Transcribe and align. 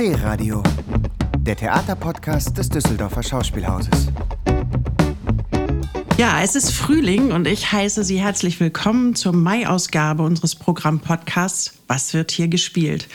D-Radio, 0.00 0.62
der 1.40 1.56
Theaterpodcast 1.56 2.56
des 2.56 2.70
Düsseldorfer 2.70 3.22
Schauspielhauses. 3.22 4.06
Ja, 6.16 6.40
es 6.42 6.56
ist 6.56 6.72
Frühling 6.72 7.32
und 7.32 7.46
ich 7.46 7.70
heiße 7.70 8.02
Sie 8.02 8.18
herzlich 8.18 8.58
willkommen 8.60 9.14
zur 9.14 9.34
Mai-Ausgabe 9.34 10.22
unseres 10.22 10.54
Programmpodcasts 10.54 11.74
Was 11.86 12.14
wird 12.14 12.30
hier 12.30 12.48
gespielt? 12.48 13.08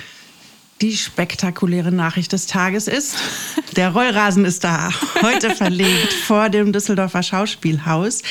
Die 0.80 0.96
spektakuläre 0.96 1.92
Nachricht 1.92 2.34
des 2.34 2.46
Tages 2.46 2.88
ist, 2.88 3.16
der 3.76 3.90
Rollrasen 3.90 4.46
ist 4.46 4.64
da, 4.64 4.90
heute 5.22 5.54
verlegt 5.54 6.14
vor 6.26 6.50
dem 6.50 6.72
Düsseldorfer 6.72 7.24
Schauspielhaus. 7.24 8.22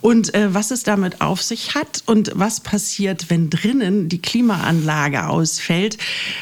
Und 0.00 0.34
äh, 0.34 0.54
was 0.54 0.70
es 0.70 0.82
damit 0.82 1.20
auf 1.20 1.42
sich 1.42 1.74
hat 1.74 2.02
und 2.06 2.32
was 2.34 2.60
passiert, 2.60 3.30
wenn 3.30 3.50
drinnen 3.50 4.08
die 4.08 4.22
Klimaanlage 4.22 5.28
ausfällt, 5.28 5.98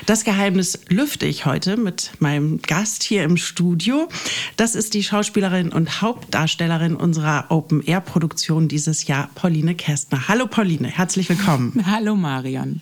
das 0.06 0.24
Geheimnis 0.24 0.80
lüfte 0.88 1.26
ich 1.26 1.46
heute 1.46 1.76
mit 1.76 2.10
meinem 2.18 2.60
Gast 2.60 3.02
hier 3.02 3.24
im 3.24 3.36
Studio. 3.36 4.08
Das 4.56 4.74
ist 4.74 4.94
die 4.94 5.02
Schauspielerin 5.02 5.72
und 5.72 6.02
Hauptdarstellerin 6.02 6.96
unserer 6.96 7.46
Open-Air-Produktion 7.48 8.68
dieses 8.68 9.06
Jahr, 9.06 9.30
Pauline 9.34 9.74
Kästner. 9.74 10.28
Hallo 10.28 10.46
Pauline, 10.46 10.88
herzlich 10.88 11.28
willkommen. 11.28 11.84
Hallo 11.86 12.14
Marion. 12.16 12.80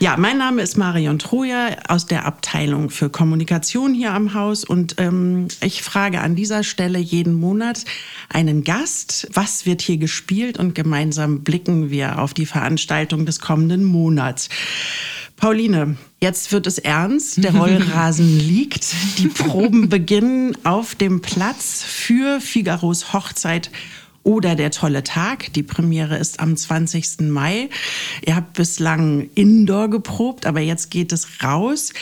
Ja, 0.00 0.16
mein 0.16 0.38
Name 0.38 0.62
ist 0.62 0.76
Marion 0.76 1.18
Troja 1.18 1.70
aus 1.88 2.06
der 2.06 2.24
Abteilung 2.24 2.88
für 2.88 3.10
Kommunikation 3.10 3.94
hier 3.94 4.14
am 4.14 4.32
Haus 4.32 4.62
und 4.62 4.94
ähm, 4.98 5.48
ich 5.60 5.82
frage 5.82 6.20
an 6.20 6.36
dieser 6.36 6.62
Stelle 6.62 7.00
jeden 7.00 7.34
Monat 7.34 7.84
einen 8.28 8.62
Gast, 8.62 9.28
was 9.32 9.66
wird 9.66 9.82
hier 9.82 9.96
gespielt 9.96 10.56
und 10.56 10.76
gemeinsam 10.76 11.42
blicken 11.42 11.90
wir 11.90 12.20
auf 12.20 12.32
die 12.32 12.46
Veranstaltung 12.46 13.26
des 13.26 13.40
kommenden 13.40 13.82
Monats. 13.82 14.50
Pauline, 15.34 15.96
jetzt 16.20 16.52
wird 16.52 16.68
es 16.68 16.78
ernst. 16.78 17.42
Der 17.42 17.54
Rollrasen 17.56 18.38
liegt. 18.38 18.94
Die 19.18 19.26
Proben 19.28 19.88
beginnen 19.88 20.56
auf 20.62 20.94
dem 20.94 21.22
Platz 21.22 21.82
für 21.82 22.40
Figaros 22.40 23.12
Hochzeit 23.12 23.72
oder 24.22 24.54
Der 24.54 24.70
tolle 24.70 25.04
Tag. 25.04 25.52
Die 25.54 25.62
Premiere 25.62 26.16
ist 26.18 26.40
am 26.40 26.56
20. 26.56 27.20
Mai. 27.20 27.70
Ihr 28.26 28.36
habt 28.36 28.54
bislang 28.54 29.30
Indoor 29.34 29.88
geprobt, 29.88 30.44
aber 30.44 30.60
jetzt 30.60 30.90
geht 30.90 31.12
es 31.12 31.42
raus. 31.42 31.92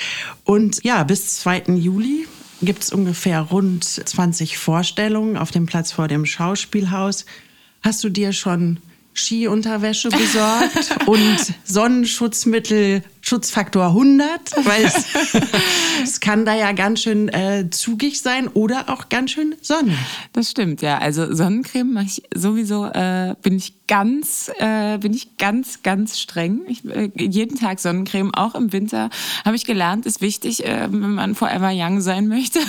Und 0.44 0.82
ja, 0.82 1.04
bis 1.04 1.38
2. 1.40 1.64
Juli 1.76 2.26
gibt 2.62 2.82
es 2.82 2.92
ungefähr 2.92 3.40
rund 3.42 3.84
20 3.84 4.58
Vorstellungen 4.58 5.36
auf 5.36 5.50
dem 5.50 5.66
Platz 5.66 5.92
vor 5.92 6.08
dem 6.08 6.26
Schauspielhaus. 6.26 7.26
Hast 7.82 8.02
du 8.02 8.08
dir 8.08 8.32
schon 8.32 8.78
Skiunterwäsche 9.14 10.10
besorgt 10.10 10.96
und 11.06 11.54
Sonnenschutzmittel 11.64 13.02
Schutzfaktor 13.28 13.86
100, 13.86 14.24
weil 14.64 14.84
es, 14.84 15.04
es 16.04 16.20
kann 16.20 16.44
da 16.44 16.54
ja 16.54 16.70
ganz 16.70 17.02
schön 17.02 17.28
äh, 17.28 17.68
zugig 17.70 18.20
sein 18.20 18.46
oder 18.46 18.88
auch 18.88 19.08
ganz 19.08 19.32
schön 19.32 19.56
sonnig. 19.60 19.96
Das 20.32 20.52
stimmt, 20.52 20.80
ja. 20.80 20.98
Also 20.98 21.34
Sonnencreme 21.34 21.92
mache 21.92 22.04
ich 22.04 22.22
sowieso, 22.32 22.86
äh, 22.86 23.34
bin 23.42 23.56
ich 23.56 23.74
ganz, 23.88 24.48
äh, 24.58 24.98
bin 24.98 25.12
ich 25.12 25.38
ganz, 25.38 25.82
ganz 25.82 26.20
streng. 26.20 26.60
Ich, 26.68 26.84
äh, 26.84 27.10
jeden 27.16 27.58
Tag 27.58 27.80
Sonnencreme, 27.80 28.32
auch 28.32 28.54
im 28.54 28.72
Winter, 28.72 29.10
habe 29.44 29.56
ich 29.56 29.64
gelernt, 29.64 30.06
ist 30.06 30.20
wichtig, 30.20 30.64
äh, 30.64 30.86
wenn 30.88 31.14
man 31.14 31.34
forever 31.34 31.72
young 31.72 32.00
sein 32.00 32.28
möchte. 32.28 32.60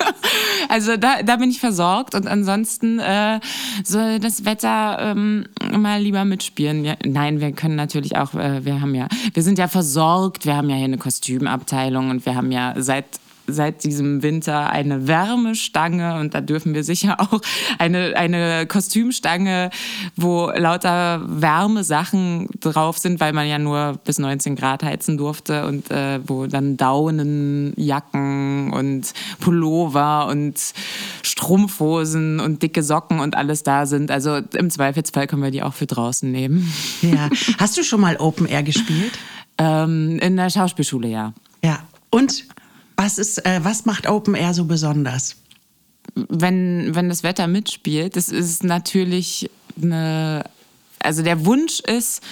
also 0.70 0.96
da, 0.96 1.22
da 1.22 1.36
bin 1.36 1.50
ich 1.50 1.60
versorgt 1.60 2.14
und 2.14 2.26
ansonsten 2.26 2.98
äh, 2.98 3.40
soll 3.84 4.20
das 4.20 4.46
Wetter 4.46 4.96
ähm, 5.00 5.48
mal 5.76 6.00
lieber 6.00 6.24
mitspielen. 6.24 6.82
Ja, 6.82 6.94
nein, 7.04 7.40
wir 7.40 7.52
können 7.52 7.76
natürlich 7.76 8.16
auch, 8.16 8.32
wir 8.32 8.80
haben 8.80 8.94
ja, 8.94 9.08
wir 9.34 9.42
sind 9.42 9.58
ja 9.58 9.68
versorgt 9.68 9.81
versorgt. 9.82 10.46
Wir 10.46 10.56
haben 10.56 10.70
ja 10.70 10.76
hier 10.76 10.84
eine 10.84 10.96
Kostümabteilung 10.98 12.10
und 12.10 12.24
wir 12.24 12.36
haben 12.36 12.52
ja 12.52 12.74
seit 12.76 13.06
seit 13.48 13.82
diesem 13.82 14.22
Winter 14.22 14.70
eine 14.70 15.08
Wärmestange 15.08 16.20
und 16.20 16.32
da 16.32 16.40
dürfen 16.40 16.74
wir 16.74 16.84
sicher 16.84 17.16
auch 17.20 17.40
eine, 17.78 18.16
eine 18.16 18.66
Kostümstange, 18.66 19.70
wo 20.14 20.48
lauter 20.54 21.22
Wärmesachen 21.26 22.46
drauf 22.60 22.98
sind, 22.98 23.18
weil 23.18 23.32
man 23.32 23.48
ja 23.48 23.58
nur 23.58 23.98
bis 24.04 24.20
19 24.20 24.54
Grad 24.54 24.84
heizen 24.84 25.16
durfte 25.18 25.66
und 25.66 25.90
äh, 25.90 26.20
wo 26.24 26.46
dann 26.46 26.76
Daunenjacken 26.76 28.72
und 28.72 29.12
Pullover 29.40 30.28
und 30.28 30.54
Strumpfhosen 31.22 32.38
und 32.38 32.62
dicke 32.62 32.84
Socken 32.84 33.18
und 33.18 33.36
alles 33.36 33.64
da 33.64 33.86
sind. 33.86 34.12
Also 34.12 34.40
im 34.56 34.70
Zweifelsfall 34.70 35.26
können 35.26 35.42
wir 35.42 35.50
die 35.50 35.64
auch 35.64 35.74
für 35.74 35.86
draußen 35.86 36.30
nehmen. 36.30 36.72
Ja. 37.02 37.28
Hast 37.58 37.76
du 37.76 37.82
schon 37.82 38.00
mal 38.00 38.16
Open 38.18 38.46
Air 38.46 38.62
gespielt? 38.62 39.18
Ähm, 39.58 40.18
in 40.18 40.36
der 40.36 40.50
Schauspielschule, 40.50 41.08
ja. 41.08 41.32
Ja. 41.64 41.80
Und 42.10 42.44
was, 42.96 43.18
ist, 43.18 43.44
äh, 43.44 43.60
was 43.62 43.84
macht 43.84 44.08
Open 44.08 44.34
Air 44.34 44.54
so 44.54 44.64
besonders? 44.64 45.36
Wenn, 46.14 46.94
wenn 46.94 47.08
das 47.08 47.22
Wetter 47.22 47.46
mitspielt, 47.46 48.16
das 48.16 48.28
ist 48.28 48.64
natürlich 48.64 49.50
eine. 49.80 50.44
Also 50.98 51.22
der 51.22 51.46
Wunsch 51.46 51.80
ist, 51.80 52.22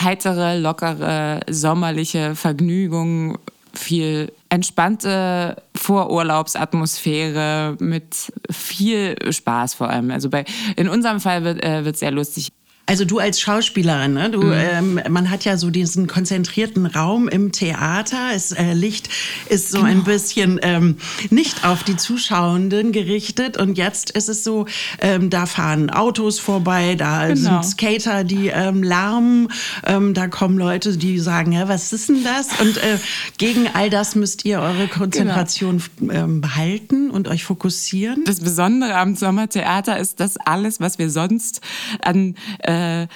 heitere, 0.00 0.58
lockere, 0.58 1.40
sommerliche 1.50 2.34
Vergnügung, 2.34 3.38
viel 3.74 4.32
entspannte 4.48 5.62
Vorurlaubsatmosphäre 5.74 7.76
mit 7.80 8.32
viel 8.50 9.16
Spaß 9.30 9.74
vor 9.74 9.90
allem. 9.90 10.10
Also 10.10 10.30
bei, 10.30 10.46
in 10.76 10.88
unserem 10.88 11.20
Fall 11.20 11.44
wird 11.44 11.62
es 11.62 11.86
äh, 11.86 11.92
sehr 11.94 12.12
lustig. 12.12 12.50
Also 12.86 13.06
du 13.06 13.18
als 13.18 13.40
Schauspielerin, 13.40 14.12
ne? 14.12 14.30
du, 14.30 14.42
mhm. 14.42 14.52
ähm, 14.52 15.00
man 15.08 15.30
hat 15.30 15.46
ja 15.46 15.56
so 15.56 15.70
diesen 15.70 16.06
konzentrierten 16.06 16.84
Raum 16.84 17.28
im 17.28 17.50
Theater. 17.50 18.28
Das 18.32 18.52
äh, 18.52 18.74
Licht 18.74 19.08
ist 19.48 19.70
so 19.70 19.78
genau. 19.78 19.90
ein 19.90 20.04
bisschen 20.04 20.60
ähm, 20.62 20.98
nicht 21.30 21.64
auf 21.64 21.82
die 21.82 21.96
Zuschauenden 21.96 22.92
gerichtet. 22.92 23.56
Und 23.56 23.78
jetzt 23.78 24.10
ist 24.10 24.28
es 24.28 24.44
so, 24.44 24.66
ähm, 25.00 25.30
da 25.30 25.46
fahren 25.46 25.88
Autos 25.88 26.38
vorbei, 26.38 26.94
da 26.94 27.28
genau. 27.28 27.62
sind 27.62 27.64
Skater, 27.64 28.22
die 28.22 28.48
ähm, 28.48 28.82
lärmen, 28.82 29.48
ähm, 29.86 30.12
da 30.12 30.28
kommen 30.28 30.58
Leute, 30.58 30.98
die 30.98 31.18
sagen, 31.20 31.52
ja, 31.52 31.68
was 31.68 31.90
ist 31.94 32.10
denn 32.10 32.22
das? 32.22 32.60
Und 32.60 32.76
äh, 32.76 32.98
gegen 33.38 33.66
all 33.72 33.88
das 33.88 34.14
müsst 34.14 34.44
ihr 34.44 34.60
eure 34.60 34.88
Konzentration 34.88 35.82
genau. 35.98 36.12
ähm, 36.12 36.40
behalten 36.42 37.10
und 37.10 37.28
euch 37.28 37.44
fokussieren. 37.44 38.24
Das 38.26 38.40
Besondere 38.40 38.96
am 38.96 39.16
Sommertheater 39.16 39.98
ist, 39.98 40.20
dass 40.20 40.36
alles, 40.36 40.80
was 40.80 40.98
wir 40.98 41.08
sonst 41.08 41.62
an 42.02 42.34
äh, 42.58 42.73
äh, 42.74 43.06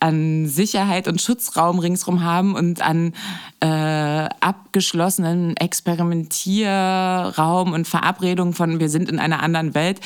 an 0.00 0.46
Sicherheit 0.46 1.08
und 1.08 1.20
Schutzraum 1.20 1.80
ringsherum 1.80 2.22
haben 2.22 2.54
und 2.54 2.80
an 2.82 3.14
äh, 3.60 3.66
abgeschlossenen 3.66 5.56
Experimentierraum 5.56 7.72
und 7.72 7.88
Verabredungen 7.88 8.54
von 8.54 8.78
wir 8.78 8.88
sind 8.88 9.10
in 9.10 9.18
einer 9.18 9.42
anderen 9.42 9.74
Welt, 9.74 9.98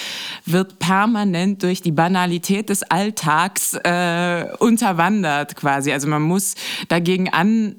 wird 0.46 0.78
permanent 0.78 1.62
durch 1.62 1.82
die 1.82 1.92
Banalität 1.92 2.70
des 2.70 2.82
Alltags 2.82 3.74
äh, 3.74 4.46
unterwandert 4.58 5.56
quasi. 5.56 5.92
Also 5.92 6.08
man 6.08 6.22
muss 6.22 6.54
dagegen 6.88 7.28
an 7.28 7.76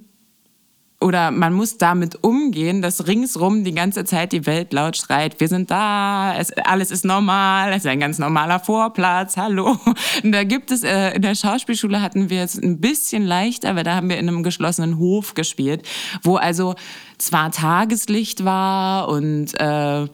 oder 1.03 1.31
man 1.31 1.53
muss 1.53 1.77
damit 1.77 2.23
umgehen, 2.23 2.81
dass 2.81 3.07
ringsrum 3.07 3.63
die 3.63 3.73
ganze 3.73 4.05
Zeit 4.05 4.31
die 4.31 4.45
Welt 4.45 4.71
laut 4.73 4.97
schreit, 4.97 5.39
wir 5.39 5.47
sind 5.49 5.69
da, 5.69 6.33
es, 6.37 6.51
alles 6.53 6.91
ist 6.91 7.03
normal, 7.03 7.71
es 7.71 7.79
ist 7.79 7.87
ein 7.87 7.99
ganz 7.99 8.19
normaler 8.19 8.59
Vorplatz, 8.59 9.37
hallo. 9.37 9.77
Und 10.23 10.31
da 10.31 10.43
gibt 10.43 10.71
es, 10.71 10.83
äh, 10.83 11.11
in 11.11 11.21
der 11.21 11.35
Schauspielschule 11.35 12.01
hatten 12.01 12.29
wir 12.29 12.43
es 12.43 12.57
ein 12.57 12.79
bisschen 12.79 13.23
leichter, 13.25 13.69
aber 13.69 13.83
da 13.83 13.95
haben 13.95 14.09
wir 14.09 14.17
in 14.17 14.27
einem 14.27 14.43
geschlossenen 14.43 14.97
Hof 14.97 15.33
gespielt, 15.33 15.85
wo 16.23 16.37
also 16.37 16.75
zwar 17.17 17.51
Tageslicht 17.51 18.45
war 18.45 19.09
und 19.09 19.59
äh, 19.59 20.07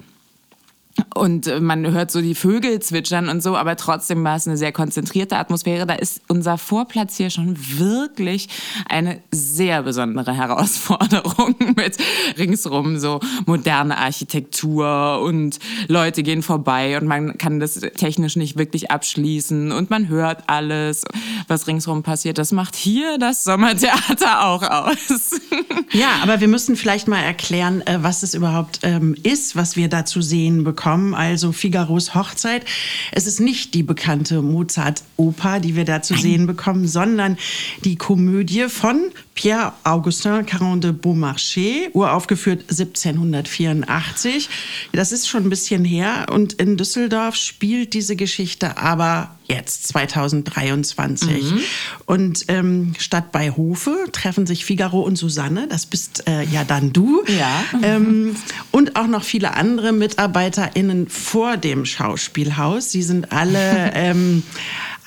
und 1.16 1.48
äh, 1.48 1.60
man 1.60 1.90
hört 1.92 2.12
so 2.12 2.22
die 2.22 2.36
Vögel 2.36 2.80
zwitschern 2.80 3.30
und 3.30 3.42
so, 3.42 3.56
aber 3.56 3.76
trotzdem 3.76 4.24
war 4.24 4.36
es 4.36 4.48
eine 4.48 4.58
sehr 4.58 4.72
konzentrierte 4.72 5.38
Atmosphäre. 5.38 5.86
Da 5.86 5.96
ist 5.96 6.22
unser 6.28 6.58
Vorplatz 6.58 7.18
hier 7.18 7.30
schon 7.30 7.56
wirklich 7.78 8.50
eine 8.88 9.22
sehr 9.32 9.84
besondere 9.84 10.34
Herausforderung 10.34 11.56
mit 11.76 11.98
ringsrum 12.38 12.98
so 12.98 13.20
moderne 13.46 13.98
Architektur 13.98 15.22
und 15.22 15.60
Leute 15.88 16.24
gehen 16.24 16.44
vorbei 16.44 16.98
und 17.00 17.08
man 17.08 17.38
kann 17.38 17.60
das 17.60 17.80
technisch 17.80 18.36
nicht 18.36 18.58
wirklich 18.58 18.92
abschließen 18.92 19.72
und 19.72 19.90
man 19.90 20.08
hört 20.08 20.44
alles, 20.48 21.04
was 21.48 21.68
ringsrum 21.68 22.04
passiert. 22.04 22.38
Das 22.38 22.52
macht 22.52 22.76
hier 22.76 23.18
das 23.18 23.44
Sommertheater 23.44 24.46
auch 24.46 24.64
aus. 24.64 25.40
Ja, 25.92 26.20
aber 26.22 26.40
wir 26.40 26.48
müssen 26.48 26.76
vielleicht 26.76 27.08
mal 27.08 27.20
erklären, 27.20 27.82
äh, 27.82 27.98
was 28.02 28.22
es 28.22 28.36
überhaupt 28.36 28.82
ähm, 28.84 29.16
ist, 29.24 29.56
was 29.56 29.76
wir 29.76 29.90
da 29.90 30.06
zu 30.06 30.22
sehen 30.22 30.64
bekommen 30.64 30.89
bekommen, 30.90 31.14
also 31.14 31.52
Figaros 31.52 32.16
Hochzeit. 32.16 32.66
Es 33.12 33.28
ist 33.28 33.40
nicht 33.40 33.76
die 33.76 33.84
bekannte 33.84 34.42
Mozart-Oper, 34.42 35.60
die 35.60 35.76
wir 35.76 35.86
da 35.86 36.02
zu 36.02 36.16
sehen 36.16 36.48
bekommen, 36.48 36.88
sondern 36.88 37.38
die 37.84 37.96
Komödie 37.96 38.70
von 38.70 39.12
Pierre-Augustin 39.40 40.46
Caron 40.46 40.82
de 40.82 40.92
Beaumarchais, 40.92 41.92
uraufgeführt 41.94 42.64
1784. 42.64 44.50
Das 44.92 45.14
ist 45.14 45.30
schon 45.30 45.44
ein 45.44 45.50
bisschen 45.50 45.86
her 45.86 46.26
und 46.30 46.52
in 46.54 46.76
Düsseldorf 46.76 47.36
spielt 47.36 47.94
diese 47.94 48.18
Geschichte 48.18 48.78
aber 48.78 49.34
jetzt, 49.48 49.88
2023. 49.88 51.52
Mhm. 51.52 51.60
Und 52.06 52.46
ähm, 52.50 52.94
statt 53.00 53.32
bei 53.32 53.52
Hofe 53.52 53.98
treffen 54.12 54.46
sich 54.46 54.66
Figaro 54.66 55.00
und 55.00 55.16
Susanne, 55.16 55.68
das 55.70 55.86
bist 55.86 56.28
äh, 56.28 56.44
ja 56.44 56.66
dann 56.66 56.92
du, 56.92 57.24
ja. 57.26 57.64
ähm, 57.82 58.36
und 58.72 58.98
auch 58.98 59.08
noch 59.08 59.24
viele 59.24 59.56
andere 59.56 59.94
MitarbeiterInnen 59.94 61.08
vor 61.08 61.56
dem 61.56 61.86
Schauspielhaus. 61.86 62.92
Sie 62.92 63.04
sind 63.04 63.32
alle 63.32 63.92
ähm, 63.96 64.44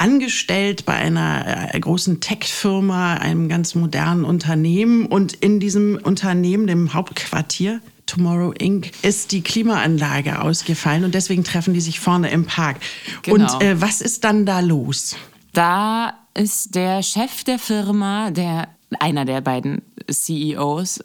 angestellt 0.03 0.85
bei 0.85 0.95
einer 0.95 1.75
äh, 1.75 1.79
großen 1.79 2.19
Tech-Firma, 2.19 3.15
einem 3.15 3.49
ganz 3.49 3.77
modernen 3.77 4.25
Unternehmen. 4.25 5.07
Und 5.07 5.33
in 5.35 5.61
diesem 5.61 5.97
Unternehmen, 6.03 6.67
dem 6.67 6.93
Hauptquartier, 6.93 7.81
Tomorrow 8.07 8.53
Inc. 8.59 8.91
ist 9.03 9.31
die 9.31 9.43
Klimaanlage 9.43 10.43
ausgefallen 10.43 11.05
und 11.05 11.15
deswegen 11.15 11.45
treffen 11.45 11.73
die 11.73 11.81
sich 11.81 12.01
vorne 12.01 12.31
im 12.31 12.47
Park. 12.47 12.79
Genau. 13.23 13.55
Und 13.55 13.63
äh, 13.63 13.81
was 13.81 14.01
ist 14.01 14.25
dann 14.25 14.45
da 14.45 14.59
los? 14.59 15.15
Da 15.53 16.15
ist 16.35 16.75
der 16.75 17.05
Chef 17.05 17.45
der 17.45 17.61
Firma, 17.61 18.33
der 18.33 18.69
einer 18.99 19.25
der 19.25 19.41
beiden 19.41 19.83
CEOs, 20.11 20.99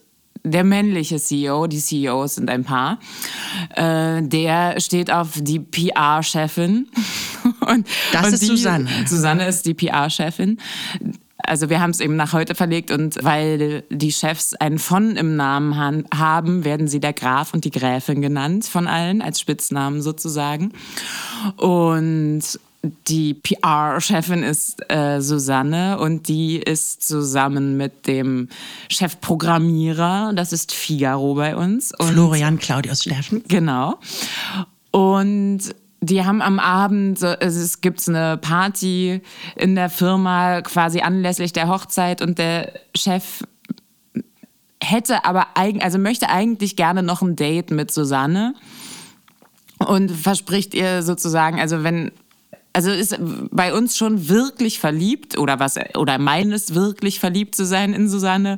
der 0.43 0.63
männliche 0.63 1.17
CEO, 1.17 1.67
die 1.67 1.79
CEOs 1.79 2.35
sind 2.35 2.49
ein 2.49 2.63
Paar, 2.63 2.99
äh, 3.75 4.21
der 4.23 4.79
steht 4.79 5.11
auf 5.11 5.33
die 5.35 5.59
PR-Chefin. 5.59 6.87
Und, 7.67 7.87
das 8.13 8.27
und 8.27 8.33
ist 8.33 8.43
die, 8.43 8.47
Susanne. 8.47 8.89
Susanne 9.05 9.47
ist 9.47 9.65
die 9.65 9.73
PR-Chefin. 9.73 10.57
Also 11.37 11.69
wir 11.69 11.79
haben 11.79 11.91
es 11.91 11.99
eben 11.99 12.15
nach 12.15 12.33
heute 12.33 12.55
verlegt 12.55 12.91
und 12.91 13.23
weil 13.23 13.83
die 13.89 14.11
Chefs 14.11 14.53
einen 14.55 14.79
von 14.79 15.15
im 15.15 15.35
Namen 15.35 15.77
haben, 16.13 16.65
werden 16.65 16.87
sie 16.87 16.99
der 16.99 17.13
Graf 17.13 17.53
und 17.53 17.63
die 17.63 17.71
Gräfin 17.71 18.21
genannt 18.21 18.65
von 18.65 18.87
allen 18.87 19.21
als 19.21 19.39
Spitznamen 19.39 20.01
sozusagen. 20.01 20.73
Und 21.55 22.41
die 23.07 23.33
PR-Chefin 23.33 24.43
ist 24.43 24.89
äh, 24.91 25.21
Susanne 25.21 25.99
und 25.99 26.27
die 26.27 26.57
ist 26.57 27.07
zusammen 27.07 27.77
mit 27.77 28.07
dem 28.07 28.49
Chefprogrammierer, 28.89 30.31
das 30.35 30.53
ist 30.53 30.73
Figaro 30.73 31.35
bei 31.35 31.55
uns. 31.55 31.93
Florian 31.99 32.59
Claudius 32.59 33.03
Steffen. 33.03 33.43
Genau. 33.47 33.99
Und 34.91 35.75
die 35.99 36.23
haben 36.23 36.41
am 36.41 36.59
Abend, 36.59 37.21
es 37.21 37.81
gibt 37.81 38.07
eine 38.07 38.37
Party 38.37 39.21
in 39.55 39.75
der 39.75 39.89
Firma 39.89 40.61
quasi 40.61 41.01
anlässlich 41.01 41.53
der 41.53 41.67
Hochzeit 41.67 42.21
und 42.21 42.37
der 42.37 42.73
Chef 42.95 43.43
hätte 44.81 45.25
aber 45.25 45.47
eigentlich, 45.55 45.83
also 45.83 45.97
möchte 45.97 46.29
eigentlich 46.29 46.75
gerne 46.75 47.03
noch 47.03 47.21
ein 47.21 47.35
Date 47.35 47.71
mit 47.71 47.91
Susanne 47.91 48.53
und 49.79 50.11
verspricht 50.11 50.73
ihr 50.73 51.03
sozusagen, 51.03 51.59
also 51.59 51.83
wenn 51.83 52.11
also 52.73 52.91
ist 52.91 53.17
bei 53.51 53.73
uns 53.73 53.97
schon 53.97 54.29
wirklich 54.29 54.79
verliebt 54.79 55.37
oder 55.37 55.59
was 55.59 55.75
oder 55.95 56.17
meines 56.19 56.75
wirklich 56.75 57.19
verliebt 57.19 57.55
zu 57.55 57.65
sein 57.65 57.93
in 57.93 58.07
Susanne 58.07 58.57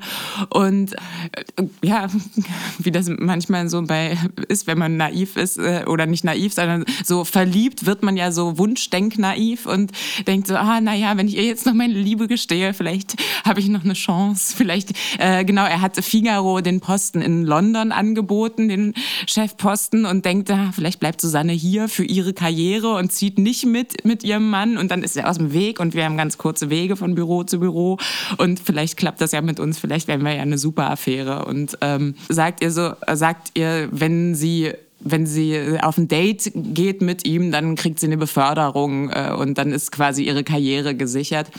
und 0.50 0.94
äh, 0.94 1.64
ja, 1.84 2.08
wie 2.80 2.92
das 2.92 3.10
manchmal 3.10 3.70
so 3.70 3.82
bei 3.82 4.18
ist, 4.48 4.68
wenn 4.68 4.78
man 4.78 4.98
naiv 4.98 5.38
ist 5.38 5.58
äh, 5.58 5.86
oder 5.88 6.06
nicht 6.06 6.24
naiv, 6.24 6.54
sondern 6.54 6.86
so 7.04 7.24
verliebt 7.24 7.86
wird 7.86 8.04
man 8.04 8.18
ja 8.18 8.32
so 8.32 8.58
wunschdenknaiv 8.58 9.66
und 9.66 9.92
denkt 10.28 10.48
so, 10.48 10.56
ah, 10.56 10.82
naja, 10.82 11.16
wenn 11.18 11.28
ich 11.28 11.38
ihr 11.38 11.46
jetzt 11.46 11.66
noch 11.66 11.74
meine 11.74 11.94
Liebe 11.94 12.28
gestehe, 12.28 12.74
vielleicht 12.74 13.16
habe 13.46 13.60
ich 13.60 13.70
noch 13.70 13.84
eine 13.84 13.94
Chance. 13.94 14.54
Vielleicht, 14.56 14.94
äh, 15.20 15.46
genau, 15.46 15.66
er 15.66 15.82
hat 15.82 16.04
Figaro 16.04 16.62
den 16.62 16.80
Posten 16.80 17.22
in 17.22 17.44
London 17.46 17.92
angeboten, 17.92 18.70
den 18.70 18.94
Chefposten 19.28 20.06
und 20.06 20.26
denkt, 20.26 20.52
ah, 20.52 20.72
vielleicht 20.74 21.00
bleibt 21.00 21.22
Susanne 21.22 21.54
hier 21.54 21.88
für 21.88 22.04
ihre 22.04 22.34
Karriere 22.34 22.96
und 22.96 23.12
zieht 23.12 23.40
nicht 23.40 23.66
mit 23.66 23.99
mit 24.06 24.24
ihrem 24.24 24.50
Mann 24.50 24.78
und 24.78 24.92
dann 24.92 25.04
ist 25.04 25.18
er 25.18 25.30
aus 25.30 25.38
dem 25.38 25.54
Weg 25.54 25.80
und 25.80 25.94
wir 25.94 26.06
haben 26.06 26.18
ganz 26.18 26.38
kurze 26.38 26.70
Wege 26.70 26.96
von 26.96 27.16
Büro 27.16 27.44
zu 27.44 27.60
Büro 27.60 27.98
und 28.38 28.60
vielleicht 28.60 28.98
klappt 28.98 29.22
das 29.22 29.32
ja 29.32 29.42
mit 29.42 29.60
uns, 29.60 29.80
vielleicht 29.80 30.08
werden 30.08 30.26
wir 30.26 30.34
ja 30.34 30.42
eine 30.42 30.58
super 30.58 30.90
Affäre 30.90 31.46
und 31.46 31.78
ähm, 31.82 32.16
sagt 32.28 32.62
ihr 32.62 32.72
so, 32.72 32.94
sagt 33.14 33.52
ihr, 33.56 33.90
wenn 33.92 34.36
sie 34.36 34.74
wenn 35.02 35.26
sie 35.26 35.78
auf 35.82 35.98
ein 35.98 36.08
Date 36.08 36.52
geht 36.54 37.02
mit 37.02 37.26
ihm, 37.26 37.52
dann 37.52 37.76
kriegt 37.76 38.00
sie 38.00 38.08
eine 38.08 38.18
Beförderung 38.18 39.10
äh, 39.10 39.32
und 39.32 39.58
dann 39.58 39.72
ist 39.72 39.92
quasi 39.92 40.24
ihre 40.24 40.44
Karriere 40.44 40.94
gesichert. 40.94 41.50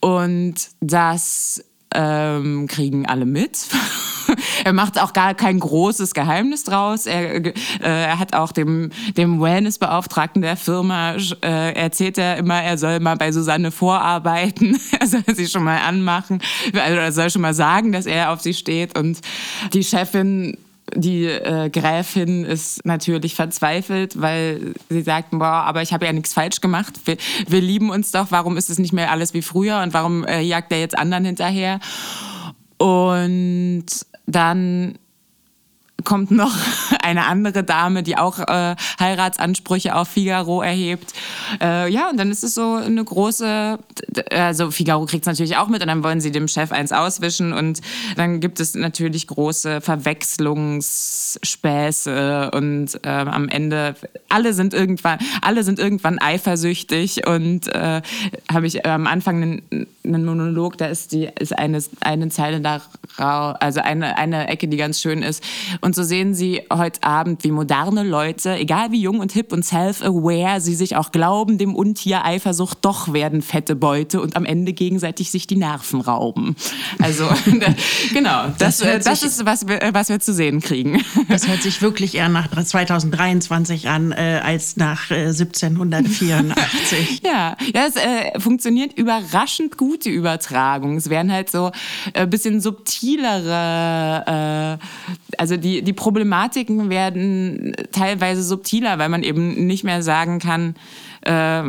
Und 0.00 0.56
das 0.80 1.64
ähm, 1.94 2.66
kriegen 2.66 3.06
alle 3.06 3.26
mit. 3.26 3.58
er 4.64 4.72
macht 4.72 5.00
auch 5.00 5.12
gar 5.12 5.34
kein 5.34 5.58
großes 5.58 6.14
Geheimnis 6.14 6.64
draus. 6.64 7.06
Er, 7.06 7.46
äh, 7.46 7.52
er 7.80 8.18
hat 8.18 8.34
auch 8.34 8.52
dem, 8.52 8.90
dem 9.16 9.40
Wellnessbeauftragten 9.40 10.42
der 10.42 10.56
Firma 10.56 11.14
äh, 11.42 11.74
erzählt 11.74 12.18
er 12.18 12.36
immer, 12.36 12.62
er 12.62 12.78
soll 12.78 13.00
mal 13.00 13.16
bei 13.16 13.32
Susanne 13.32 13.70
vorarbeiten. 13.70 14.78
er 15.00 15.06
soll 15.06 15.24
sie 15.34 15.46
schon 15.46 15.64
mal 15.64 15.78
anmachen. 15.78 16.40
Also 16.74 16.96
er 16.96 17.12
soll 17.12 17.30
schon 17.30 17.42
mal 17.42 17.54
sagen, 17.54 17.92
dass 17.92 18.06
er 18.06 18.32
auf 18.32 18.40
sie 18.40 18.54
steht. 18.54 18.98
Und 18.98 19.20
die 19.72 19.84
Chefin 19.84 20.56
die 20.94 21.26
äh, 21.26 21.70
Gräfin 21.70 22.44
ist 22.44 22.84
natürlich 22.84 23.34
verzweifelt, 23.34 24.20
weil 24.20 24.74
sie 24.88 25.02
sagt, 25.02 25.30
boah, 25.32 25.64
aber 25.66 25.82
ich 25.82 25.92
habe 25.92 26.06
ja 26.06 26.12
nichts 26.12 26.32
falsch 26.32 26.60
gemacht. 26.60 26.94
Wir, 27.04 27.16
wir, 27.46 27.60
lieben 27.60 27.90
uns 27.90 28.10
doch. 28.10 28.28
Warum 28.30 28.56
ist 28.56 28.70
es 28.70 28.78
nicht 28.78 28.92
mehr 28.92 29.10
alles 29.10 29.34
wie 29.34 29.42
früher 29.42 29.82
und 29.82 29.92
warum 29.92 30.24
äh, 30.24 30.40
jagt 30.40 30.72
er 30.72 30.80
jetzt 30.80 30.96
anderen 30.98 31.24
hinterher? 31.24 31.80
Und 32.78 33.86
dann 34.26 34.98
kommt 36.04 36.30
noch 36.30 36.54
eine 37.02 37.26
andere 37.26 37.64
Dame, 37.64 38.02
die 38.02 38.16
auch 38.16 38.38
äh, 38.38 38.76
Heiratsansprüche 39.00 39.94
auf 39.94 40.08
Figaro 40.08 40.62
erhebt. 40.62 41.12
Äh, 41.60 41.90
ja, 41.90 42.08
und 42.10 42.16
dann 42.18 42.30
ist 42.30 42.44
es 42.44 42.54
so 42.54 42.74
eine 42.74 43.04
große, 43.04 43.78
also 44.30 44.70
Figaro 44.70 45.06
kriegt 45.06 45.24
es 45.24 45.26
natürlich 45.26 45.56
auch 45.56 45.66
mit 45.68 45.82
und 45.82 45.88
dann 45.88 46.04
wollen 46.04 46.20
sie 46.20 46.30
dem 46.30 46.46
Chef 46.48 46.72
eins 46.72 46.92
auswischen 46.92 47.52
und 47.52 47.80
dann 48.16 48.40
gibt 48.40 48.60
es 48.60 48.74
natürlich 48.74 49.26
große 49.26 49.80
Verwechslungsspäße 49.80 52.50
und 52.52 53.00
äh, 53.04 53.08
am 53.08 53.48
Ende 53.48 53.94
alle 54.28 54.52
sind 54.52 54.74
irgendwann, 54.74 55.18
alle 55.42 55.64
sind 55.64 55.78
irgendwann 55.78 56.18
eifersüchtig 56.18 57.26
und 57.26 57.68
äh, 57.68 58.02
habe 58.52 58.66
ich 58.66 58.84
am 58.86 59.06
Anfang 59.06 59.42
einen, 59.42 59.62
einen, 60.04 60.24
Monolog, 60.24 60.76
da 60.78 60.86
ist 60.86 61.12
die 61.12 61.28
ist 61.38 61.58
eine, 61.58 61.82
eine 62.00 62.28
Zeile 62.28 62.60
da, 62.60 62.80
also 63.24 63.80
eine, 63.80 64.16
eine 64.16 64.48
Ecke, 64.48 64.68
die 64.68 64.76
ganz 64.76 65.00
schön 65.00 65.22
ist. 65.22 65.42
Und 65.80 65.94
so 65.94 66.02
sehen 66.02 66.34
Sie 66.34 66.62
heute 66.72 67.02
Abend, 67.02 67.44
wie 67.44 67.50
moderne 67.50 68.02
Leute, 68.02 68.54
egal 68.54 68.92
wie 68.92 69.00
jung 69.00 69.20
und 69.20 69.32
hip 69.32 69.52
und 69.52 69.64
self-aware 69.64 70.60
sie 70.60 70.74
sich 70.74 70.96
auch 70.96 71.12
glauben, 71.12 71.58
dem 71.58 71.74
Untier 71.74 72.24
Eifersucht 72.24 72.78
doch 72.82 73.12
werden 73.12 73.42
fette 73.42 73.76
Beute 73.76 74.20
und 74.20 74.36
am 74.36 74.44
Ende 74.44 74.72
gegenseitig 74.72 75.30
sich 75.30 75.46
die 75.46 75.56
Nerven 75.56 76.00
rauben. 76.00 76.56
Also 77.00 77.28
genau, 78.12 78.46
das, 78.58 78.78
das, 78.78 79.04
das 79.04 79.22
ist, 79.22 79.44
was 79.44 79.66
wir, 79.66 79.90
was 79.92 80.08
wir 80.08 80.20
zu 80.20 80.32
sehen 80.32 80.60
kriegen. 80.60 81.02
Das 81.28 81.46
hört 81.46 81.62
sich 81.62 81.82
wirklich 81.82 82.14
eher 82.14 82.28
nach 82.28 82.48
2023 82.48 83.88
an, 83.88 84.12
äh, 84.12 84.40
als 84.42 84.76
nach 84.76 85.10
äh, 85.10 85.26
1784. 85.26 87.20
ja, 87.24 87.56
ja, 87.74 87.86
es 87.86 87.96
äh, 87.96 88.40
funktioniert 88.40 88.96
überraschend 88.96 89.76
gut, 89.76 90.04
die 90.04 90.10
Übertragung. 90.10 90.96
Es 90.96 91.10
werden 91.10 91.30
halt 91.30 91.50
so 91.50 91.70
ein 92.14 92.24
äh, 92.24 92.26
bisschen 92.26 92.60
subtilere, 93.16 94.78
äh, 94.78 95.36
also 95.38 95.56
die, 95.56 95.82
die 95.82 95.92
Problematiken 95.92 96.90
werden 96.90 97.74
teilweise 97.92 98.42
subtiler, 98.42 98.98
weil 98.98 99.08
man 99.08 99.22
eben 99.22 99.66
nicht 99.66 99.84
mehr 99.84 100.02
sagen 100.02 100.38
kann, 100.38 100.74
äh, 101.22 101.62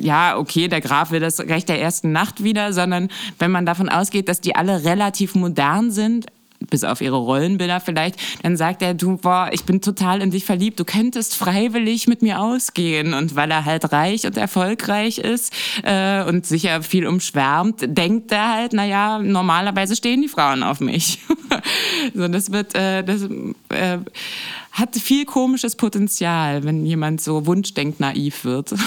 ja, 0.00 0.36
okay, 0.38 0.68
der 0.68 0.80
Graf 0.80 1.10
will 1.10 1.20
das 1.20 1.40
Recht 1.40 1.68
der 1.68 1.80
ersten 1.80 2.12
Nacht 2.12 2.44
wieder, 2.44 2.72
sondern 2.72 3.08
wenn 3.38 3.50
man 3.50 3.66
davon 3.66 3.88
ausgeht, 3.88 4.28
dass 4.28 4.40
die 4.40 4.54
alle 4.54 4.84
relativ 4.84 5.34
modern 5.34 5.90
sind, 5.90 6.26
bis 6.70 6.84
auf 6.84 7.00
ihre 7.00 7.16
Rollenbilder 7.16 7.80
vielleicht, 7.80 8.16
dann 8.42 8.56
sagt 8.56 8.82
er, 8.82 8.94
du, 8.94 9.16
boah, 9.16 9.50
ich 9.52 9.64
bin 9.64 9.80
total 9.80 10.22
in 10.22 10.30
dich 10.30 10.44
verliebt, 10.44 10.78
du 10.80 10.84
könntest 10.84 11.36
freiwillig 11.36 12.06
mit 12.06 12.22
mir 12.22 12.40
ausgehen. 12.40 13.14
Und 13.14 13.36
weil 13.36 13.50
er 13.50 13.64
halt 13.64 13.92
reich 13.92 14.26
und 14.26 14.36
erfolgreich 14.36 15.18
ist 15.18 15.52
äh, 15.82 16.22
und 16.24 16.46
sicher 16.46 16.82
viel 16.82 17.06
umschwärmt, 17.06 17.84
denkt 17.86 18.32
er 18.32 18.52
halt, 18.52 18.72
naja, 18.72 19.18
normalerweise 19.18 19.96
stehen 19.96 20.22
die 20.22 20.28
Frauen 20.28 20.62
auf 20.62 20.80
mich. 20.80 21.20
so, 22.14 22.28
das 22.28 22.52
wird, 22.52 22.74
äh, 22.74 23.02
das 23.02 23.22
äh, 23.68 23.98
hat 24.72 24.96
viel 24.96 25.24
komisches 25.24 25.76
Potenzial, 25.76 26.64
wenn 26.64 26.86
jemand 26.86 27.20
so 27.20 27.46
wunschdenkt 27.46 28.00
naiv 28.00 28.44
wird. 28.44 28.74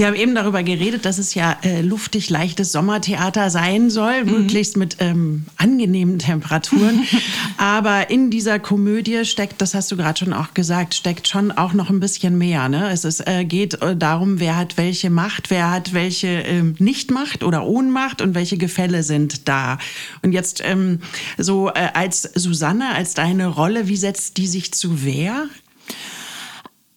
Wir 0.00 0.06
haben 0.06 0.16
eben 0.16 0.34
darüber 0.34 0.62
geredet, 0.62 1.04
dass 1.04 1.18
es 1.18 1.34
ja 1.34 1.58
äh, 1.62 1.82
luftig 1.82 2.30
leichtes 2.30 2.72
Sommertheater 2.72 3.50
sein 3.50 3.90
soll, 3.90 4.24
mhm. 4.24 4.30
möglichst 4.30 4.78
mit 4.78 4.96
ähm, 5.00 5.44
angenehmen 5.58 6.18
Temperaturen. 6.18 7.06
Aber 7.58 8.08
in 8.08 8.30
dieser 8.30 8.58
Komödie 8.58 9.26
steckt, 9.26 9.60
das 9.60 9.74
hast 9.74 9.92
du 9.92 9.98
gerade 9.98 10.18
schon 10.18 10.32
auch 10.32 10.54
gesagt, 10.54 10.94
steckt 10.94 11.28
schon 11.28 11.52
auch 11.52 11.74
noch 11.74 11.90
ein 11.90 12.00
bisschen 12.00 12.38
mehr. 12.38 12.70
Ne? 12.70 12.90
Es 12.90 13.04
ist, 13.04 13.28
äh, 13.28 13.44
geht 13.44 13.82
äh, 13.82 13.94
darum, 13.94 14.40
wer 14.40 14.56
hat 14.56 14.78
welche 14.78 15.10
Macht, 15.10 15.50
wer 15.50 15.70
hat 15.70 15.92
welche 15.92 16.28
ähm, 16.28 16.76
Nichtmacht 16.78 17.44
oder 17.44 17.66
Ohnmacht 17.66 18.22
und 18.22 18.34
welche 18.34 18.56
Gefälle 18.56 19.02
sind 19.02 19.48
da. 19.48 19.76
Und 20.22 20.32
jetzt 20.32 20.62
ähm, 20.64 21.00
so 21.36 21.68
äh, 21.68 21.88
als 21.92 22.22
Susanne, 22.22 22.94
als 22.94 23.12
deine 23.12 23.48
Rolle, 23.48 23.86
wie 23.86 23.98
setzt 23.98 24.38
die 24.38 24.46
sich 24.46 24.72
zu 24.72 25.04
Wehr? 25.04 25.46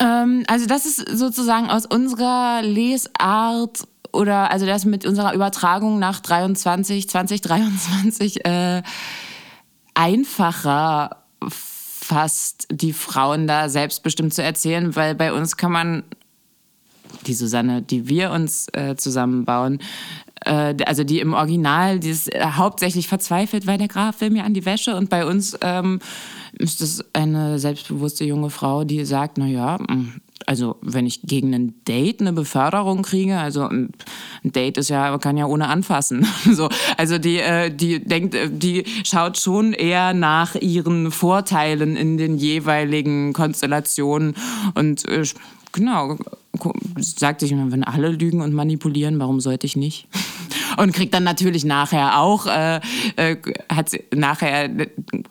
Ähm, 0.03 0.43
also 0.48 0.65
das 0.65 0.86
ist 0.86 1.17
sozusagen 1.17 1.69
aus 1.69 1.86
unserer 1.86 2.62
Lesart 2.62 3.88
oder 4.12 4.51
also 4.51 4.65
das 4.65 4.86
mit 4.86 5.05
unserer 5.05 5.33
Übertragung 5.33 5.98
nach 5.98 6.19
23, 6.19 7.10
2023 7.10 8.45
äh, 8.45 8.83
einfacher 9.93 11.24
fast 11.50 12.67
die 12.69 12.93
Frauen 12.93 13.48
da 13.48 13.69
selbstbestimmt 13.69 14.33
zu 14.33 14.43
erzählen, 14.43 14.95
weil 14.95 15.15
bei 15.15 15.31
uns 15.33 15.57
kann 15.57 15.72
man 15.72 16.03
die 17.25 17.33
Susanne, 17.33 17.81
die 17.81 18.10
wir 18.10 18.31
uns 18.31 18.67
äh, 18.74 18.95
zusammenbauen, 18.98 19.79
äh, 20.45 20.75
also 20.85 21.03
die 21.03 21.19
im 21.19 21.33
Original, 21.33 22.00
die 22.00 22.09
ist 22.09 22.33
äh, 22.33 22.43
hauptsächlich 22.43 23.07
verzweifelt, 23.07 23.67
weil 23.67 23.77
der 23.77 23.88
Graf 23.88 24.21
will 24.21 24.29
mir 24.29 24.43
an 24.43 24.53
die 24.53 24.65
Wäsche 24.65 24.95
und 24.95 25.09
bei 25.09 25.25
uns 25.25 25.57
ähm, 25.62 26.00
ist 26.53 26.81
das 26.81 27.03
eine 27.13 27.59
selbstbewusste 27.59 28.25
junge 28.25 28.50
Frau, 28.50 28.83
die 28.83 29.05
sagt, 29.05 29.38
na 29.38 29.47
ja, 29.47 29.79
hm, 29.79 30.21
also 30.45 30.77
wenn 30.81 31.05
ich 31.05 31.21
gegen 31.23 31.53
ein 31.53 31.73
Date 31.88 32.21
eine 32.21 32.33
Beförderung 32.33 33.03
kriege, 33.03 33.38
also 33.38 33.63
ein 33.63 33.91
Date 34.43 34.77
ist 34.77 34.89
ja, 34.89 35.17
kann 35.17 35.38
ja 35.38 35.45
ohne 35.45 35.67
anfassen. 35.67 36.25
so, 36.51 36.69
also 36.97 37.17
die, 37.17 37.39
äh, 37.39 37.73
die 37.73 38.03
denkt, 38.03 38.35
äh, 38.35 38.50
die 38.50 38.83
schaut 39.05 39.38
schon 39.38 39.73
eher 39.73 40.13
nach 40.13 40.55
ihren 40.55 41.12
Vorteilen 41.12 41.95
in 41.95 42.17
den 42.17 42.38
jeweiligen 42.38 43.33
Konstellationen 43.33 44.35
und 44.75 45.03
genau, 45.73 46.17
sagt 46.97 47.41
sich 47.41 47.51
immer, 47.51 47.71
wenn 47.71 47.83
alle 47.83 48.09
lügen 48.09 48.41
und 48.41 48.53
manipulieren, 48.53 49.19
warum 49.19 49.41
sollte 49.41 49.67
ich 49.67 49.75
nicht? 49.75 50.07
Und 50.75 50.91
kriegt 50.91 51.13
dann 51.13 51.23
natürlich 51.23 51.65
nachher 51.65 52.19
auch, 52.19 52.47
äh, 52.47 52.79
äh, 53.15 53.37
hat 53.69 53.89
sie, 53.89 54.03
nachher 54.11 54.71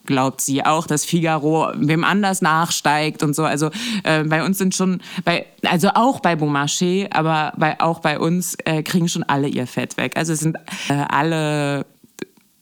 glaubt 0.06 0.40
sie 0.40 0.64
auch, 0.64 0.86
dass 0.86 1.04
Figaro 1.04 1.66
wem 1.74 2.04
anders 2.04 2.42
nachsteigt 2.42 3.24
und 3.24 3.34
so. 3.34 3.42
Also 3.42 3.70
äh, 4.04 4.22
bei 4.22 4.44
uns 4.44 4.58
sind 4.58 4.72
schon, 4.76 5.00
bei, 5.24 5.46
also 5.64 5.88
auch 5.94 6.20
bei 6.20 6.36
Beaumarchais, 6.36 7.08
aber 7.10 7.54
bei, 7.56 7.80
auch 7.80 7.98
bei 7.98 8.20
uns 8.20 8.54
äh, 8.66 8.84
kriegen 8.84 9.08
schon 9.08 9.24
alle 9.24 9.48
ihr 9.48 9.66
Fett 9.66 9.96
weg. 9.96 10.12
Also 10.16 10.32
es 10.32 10.38
sind 10.38 10.58
äh, 10.88 10.92
alle, 11.08 11.86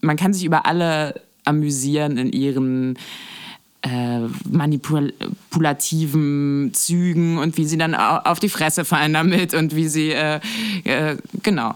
man 0.01 0.17
kann 0.17 0.33
sich 0.33 0.45
über 0.45 0.65
alle 0.65 1.21
amüsieren 1.45 2.17
in 2.17 2.33
ihren 2.33 2.97
äh, 3.83 4.21
manipulativen 4.49 6.73
Zügen 6.75 7.39
und 7.39 7.57
wie 7.57 7.65
sie 7.65 7.79
dann 7.79 7.95
auf 7.95 8.41
die 8.41 8.49
Fresse 8.49 8.85
fallen 8.85 9.15
damit 9.15 9.55
und 9.55 9.77
wie 9.77 9.87
sie, 9.89 10.11
äh, 10.11 10.41
äh, 10.85 11.17
genau 11.43 11.75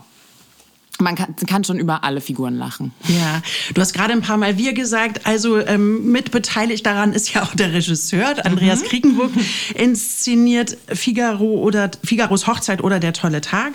man 1.00 1.16
kann, 1.16 1.34
kann, 1.46 1.64
schon 1.64 1.78
über 1.78 2.04
alle 2.04 2.20
Figuren 2.20 2.54
lachen. 2.54 2.92
Ja, 3.08 3.42
du 3.72 3.80
hast 3.80 3.94
gerade 3.94 4.12
ein 4.12 4.20
paar 4.20 4.36
Mal 4.36 4.58
wir 4.58 4.74
gesagt. 4.74 5.26
Also 5.26 5.58
ähm, 5.58 6.12
mitbeteiligt 6.12 6.86
daran 6.86 7.12
ist 7.12 7.32
ja 7.34 7.42
auch 7.42 7.54
der 7.54 7.72
Regisseur, 7.72 8.34
Andreas 8.44 8.82
mhm. 8.82 8.86
Kriegenburg, 8.86 9.30
inszeniert 9.74 10.76
Figaro 10.88 11.54
oder 11.62 11.90
Figaros 12.04 12.46
Hochzeit 12.46 12.82
oder 12.82 13.00
Der 13.00 13.12
tolle 13.12 13.40
Tag, 13.40 13.74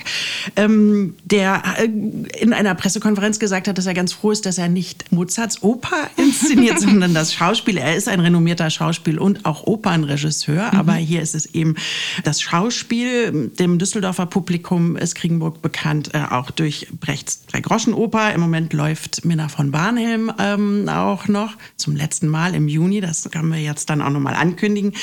ähm, 0.56 1.16
der 1.26 1.62
äh, 1.78 1.86
in 2.40 2.54
einer 2.54 2.74
Pressekonferenz 2.76 3.40
gesagt 3.40 3.68
hat, 3.68 3.78
dass 3.78 3.86
er 3.86 3.94
ganz 3.94 4.14
froh 4.14 4.32
ist, 4.32 4.46
dass 4.46 4.58
er 4.58 4.70
nicht 4.70 5.12
Mozarts 5.12 5.62
Oper 5.62 6.10
inszeniert, 6.16 6.80
sondern 6.80 7.14
das 7.14 7.34
Schauspiel. 7.34 7.78
Er 7.78 7.96
ist 7.96 8.08
ein 8.08 8.20
renommierter 8.20 8.70
Schauspiel- 8.70 9.20
und 9.20 9.46
auch 9.46 9.68
Opernregisseur, 9.68 10.70
mhm. 10.72 10.80
aber 10.80 10.94
hier 10.94 11.22
ist 11.22 11.36
es 11.36 11.48
eben 11.48 11.76
das 12.24 12.42
Schauspiel. 12.42 13.52
Dem 13.60 13.78
Düsseldorfer 13.78 14.26
Publikum 14.26 14.96
ist 14.96 15.16
Kriegenburg 15.16 15.62
bekannt, 15.62 16.12
äh, 16.14 16.24
auch 16.30 16.52
durch 16.52 16.88
Brechts 17.10 17.44
Drei-Groschen-Oper. 17.48 18.34
Im 18.36 18.42
Moment 18.42 18.72
läuft 18.72 19.26
Minna 19.26 19.48
von 19.48 19.72
Barnhelm 19.72 20.32
ähm, 20.38 20.88
auch 20.88 21.28
noch 21.28 21.54
zum 21.76 21.96
letzten 21.96 22.28
Mal 22.28 22.54
im 22.54 22.68
Juni. 22.68 23.02
Das 23.02 23.28
können 23.32 23.50
wir 23.52 23.60
jetzt 23.60 23.90
dann 23.90 24.04
auch 24.04 24.12
nochmal 24.12 24.36
ankündigen. 24.36 24.94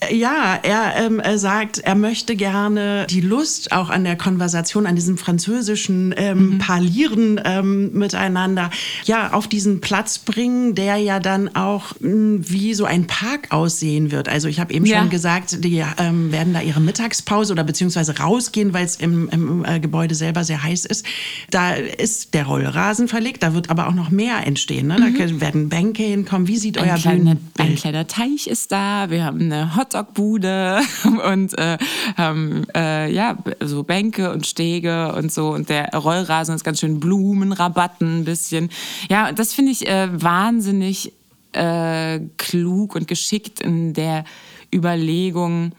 Äh, 0.00 0.16
ja, 0.16 0.58
er 0.60 0.96
ähm, 0.96 1.22
sagt, 1.36 1.78
er 1.78 1.94
möchte 1.94 2.34
gerne 2.34 3.06
die 3.08 3.20
Lust 3.20 3.70
auch 3.70 3.88
an 3.88 4.02
der 4.02 4.16
Konversation, 4.16 4.84
an 4.84 4.96
diesem 4.96 5.16
französischen 5.16 6.12
ähm, 6.16 6.54
mhm. 6.54 6.58
Parlieren 6.58 7.40
ähm, 7.44 7.92
miteinander, 7.92 8.70
ja, 9.04 9.32
auf 9.32 9.46
diesen 9.46 9.80
Platz 9.80 10.18
bringen, 10.18 10.74
der 10.74 10.96
ja 10.96 11.20
dann 11.20 11.54
auch 11.54 11.92
mh, 12.00 12.10
hm, 12.10 12.50
wie 12.50 12.74
so 12.74 12.84
ein 12.84 13.06
Park 13.06 13.52
aussehen 13.52 14.10
wird. 14.10 14.28
Also 14.28 14.48
ich 14.48 14.58
habe 14.58 14.74
eben 14.74 14.86
ja. 14.86 14.98
schon 14.98 15.10
gesagt, 15.10 15.64
die 15.64 15.84
ähm, 15.98 16.32
werden 16.32 16.52
da 16.52 16.62
ihre 16.62 16.80
Mittagspause 16.80 17.52
oder 17.52 17.62
beziehungsweise 17.62 18.18
rausgehen, 18.18 18.74
weil 18.74 18.84
es 18.84 18.96
im, 18.96 19.28
im 19.28 19.64
äh, 19.64 19.78
Gebäude 19.78 20.16
selber 20.16 20.42
sehr 20.42 20.64
heiß 20.64 20.84
ist. 20.84 21.06
Da 21.50 21.72
ist 21.72 22.34
der 22.34 22.46
Rollrasen 22.46 23.08
verlegt, 23.08 23.42
da 23.42 23.54
wird 23.54 23.70
aber 23.70 23.88
auch 23.88 23.94
noch 23.94 24.10
mehr 24.10 24.46
entstehen. 24.46 24.86
Ne? 24.86 24.96
Da 24.96 25.06
mhm. 25.06 25.40
werden 25.40 25.68
Bänke 25.68 26.02
hinkommen. 26.02 26.48
Wie 26.48 26.58
sieht 26.58 26.78
ein 26.78 26.88
euer 26.88 26.96
kleine, 26.96 27.36
Ein 27.58 27.76
kleiner 27.76 28.06
Teich 28.06 28.46
ist 28.46 28.72
da, 28.72 29.10
wir 29.10 29.24
haben 29.24 29.40
eine 29.40 29.76
Hotdog-Bude 29.76 30.80
und 31.32 31.58
äh, 31.58 31.78
haben 32.16 32.66
äh, 32.74 33.10
ja, 33.12 33.36
so 33.60 33.82
Bänke 33.82 34.32
und 34.32 34.46
Stege 34.46 35.14
und 35.14 35.32
so. 35.32 35.50
Und 35.50 35.68
der 35.68 35.90
Rollrasen 35.94 36.54
ist 36.54 36.64
ganz 36.64 36.80
schön 36.80 37.00
Blumenrabatten 37.00 38.20
ein 38.20 38.24
bisschen. 38.24 38.70
Ja, 39.10 39.32
das 39.32 39.52
finde 39.52 39.72
ich 39.72 39.88
äh, 39.88 40.08
wahnsinnig 40.10 41.12
äh, 41.52 42.20
klug 42.36 42.94
und 42.94 43.08
geschickt 43.08 43.60
in 43.60 43.94
der 43.94 44.24
Überlegung, 44.72 45.72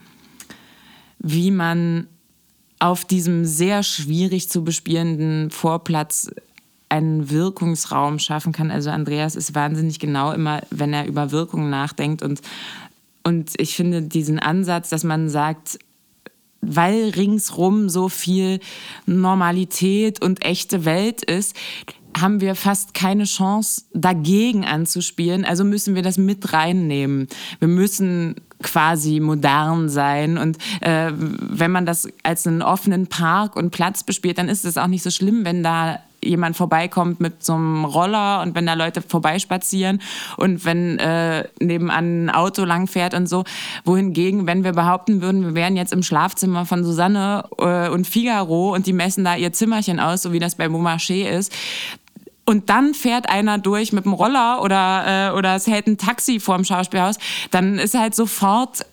wie 1.18 1.50
man 1.50 2.06
auf 2.80 3.04
diesem 3.04 3.44
sehr 3.44 3.82
schwierig 3.82 4.48
zu 4.48 4.64
bespielenden 4.64 5.50
Vorplatz 5.50 6.30
einen 6.88 7.30
Wirkungsraum 7.30 8.18
schaffen 8.18 8.52
kann. 8.52 8.70
Also 8.70 8.90
Andreas 8.90 9.36
ist 9.36 9.54
wahnsinnig 9.54 10.00
genau 10.00 10.32
immer, 10.32 10.62
wenn 10.70 10.92
er 10.92 11.06
über 11.06 11.30
Wirkungen 11.30 11.70
nachdenkt. 11.70 12.22
Und, 12.22 12.40
und 13.22 13.52
ich 13.58 13.76
finde 13.76 14.02
diesen 14.02 14.40
Ansatz, 14.40 14.88
dass 14.88 15.04
man 15.04 15.28
sagt, 15.28 15.78
weil 16.62 17.10
ringsrum 17.10 17.88
so 17.88 18.08
viel 18.08 18.60
Normalität 19.06 20.20
und 20.20 20.44
echte 20.44 20.84
Welt 20.84 21.22
ist, 21.22 21.54
haben 22.18 22.40
wir 22.40 22.54
fast 22.54 22.92
keine 22.92 23.24
Chance, 23.24 23.82
dagegen 23.94 24.64
anzuspielen. 24.64 25.44
Also 25.44 25.64
müssen 25.64 25.94
wir 25.94 26.02
das 26.02 26.18
mit 26.18 26.52
reinnehmen. 26.52 27.28
Wir 27.60 27.68
müssen 27.68 28.34
quasi 28.62 29.20
modern 29.20 29.88
sein. 29.88 30.38
Und 30.38 30.58
äh, 30.80 31.12
wenn 31.14 31.70
man 31.70 31.86
das 31.86 32.08
als 32.22 32.46
einen 32.46 32.62
offenen 32.62 33.06
Park 33.06 33.56
und 33.56 33.70
Platz 33.70 34.04
bespielt, 34.04 34.38
dann 34.38 34.48
ist 34.48 34.64
es 34.64 34.76
auch 34.76 34.86
nicht 34.86 35.02
so 35.02 35.10
schlimm, 35.10 35.44
wenn 35.44 35.62
da 35.62 35.98
jemand 36.22 36.56
vorbeikommt 36.56 37.20
mit 37.20 37.42
so 37.42 37.54
einem 37.54 37.84
Roller 37.84 38.42
und 38.42 38.54
wenn 38.54 38.66
da 38.66 38.74
Leute 38.74 39.02
vorbeispazieren 39.02 40.00
und 40.36 40.64
wenn 40.64 40.98
äh, 40.98 41.48
nebenan 41.60 42.26
ein 42.26 42.30
Auto 42.30 42.64
langfährt 42.64 43.14
und 43.14 43.26
so. 43.26 43.44
Wohingegen, 43.84 44.46
wenn 44.46 44.64
wir 44.64 44.72
behaupten 44.72 45.22
würden, 45.22 45.44
wir 45.44 45.54
wären 45.54 45.76
jetzt 45.76 45.92
im 45.92 46.02
Schlafzimmer 46.02 46.66
von 46.66 46.84
Susanne 46.84 47.44
äh, 47.58 47.88
und 47.88 48.06
Figaro 48.06 48.74
und 48.74 48.86
die 48.86 48.92
messen 48.92 49.24
da 49.24 49.36
ihr 49.36 49.52
Zimmerchen 49.52 50.00
aus, 50.00 50.22
so 50.22 50.32
wie 50.32 50.38
das 50.38 50.56
bei 50.56 50.68
Beaumarchais 50.68 51.38
ist, 51.38 51.52
und 52.50 52.68
dann 52.68 52.94
fährt 52.94 53.28
einer 53.28 53.58
durch 53.58 53.92
mit 53.92 54.06
dem 54.06 54.12
Roller 54.12 54.60
oder, 54.60 55.28
äh, 55.28 55.38
oder 55.38 55.54
es 55.54 55.68
hält 55.68 55.86
ein 55.86 55.98
Taxi 55.98 56.40
vor 56.40 56.56
dem 56.56 56.64
Schauspielhaus, 56.64 57.16
dann 57.52 57.78
ist 57.78 57.94
halt 57.94 58.16
sofort 58.16 58.84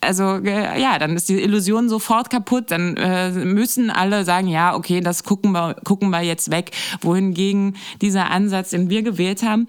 also 0.00 0.38
ja, 0.38 0.98
dann 0.98 1.14
ist 1.14 1.28
die 1.28 1.40
Illusion 1.40 1.88
sofort 1.88 2.28
kaputt. 2.28 2.72
Dann 2.72 2.96
äh, 2.96 3.30
müssen 3.30 3.88
alle 3.88 4.24
sagen, 4.24 4.48
ja, 4.48 4.74
okay, 4.74 5.00
das 5.00 5.22
gucken 5.22 5.52
wir, 5.52 5.76
gucken 5.84 6.10
wir 6.10 6.22
jetzt 6.22 6.50
weg. 6.50 6.72
Wohingegen 7.02 7.76
dieser 8.00 8.30
Ansatz, 8.30 8.70
den 8.70 8.90
wir 8.90 9.02
gewählt 9.02 9.44
haben, 9.44 9.68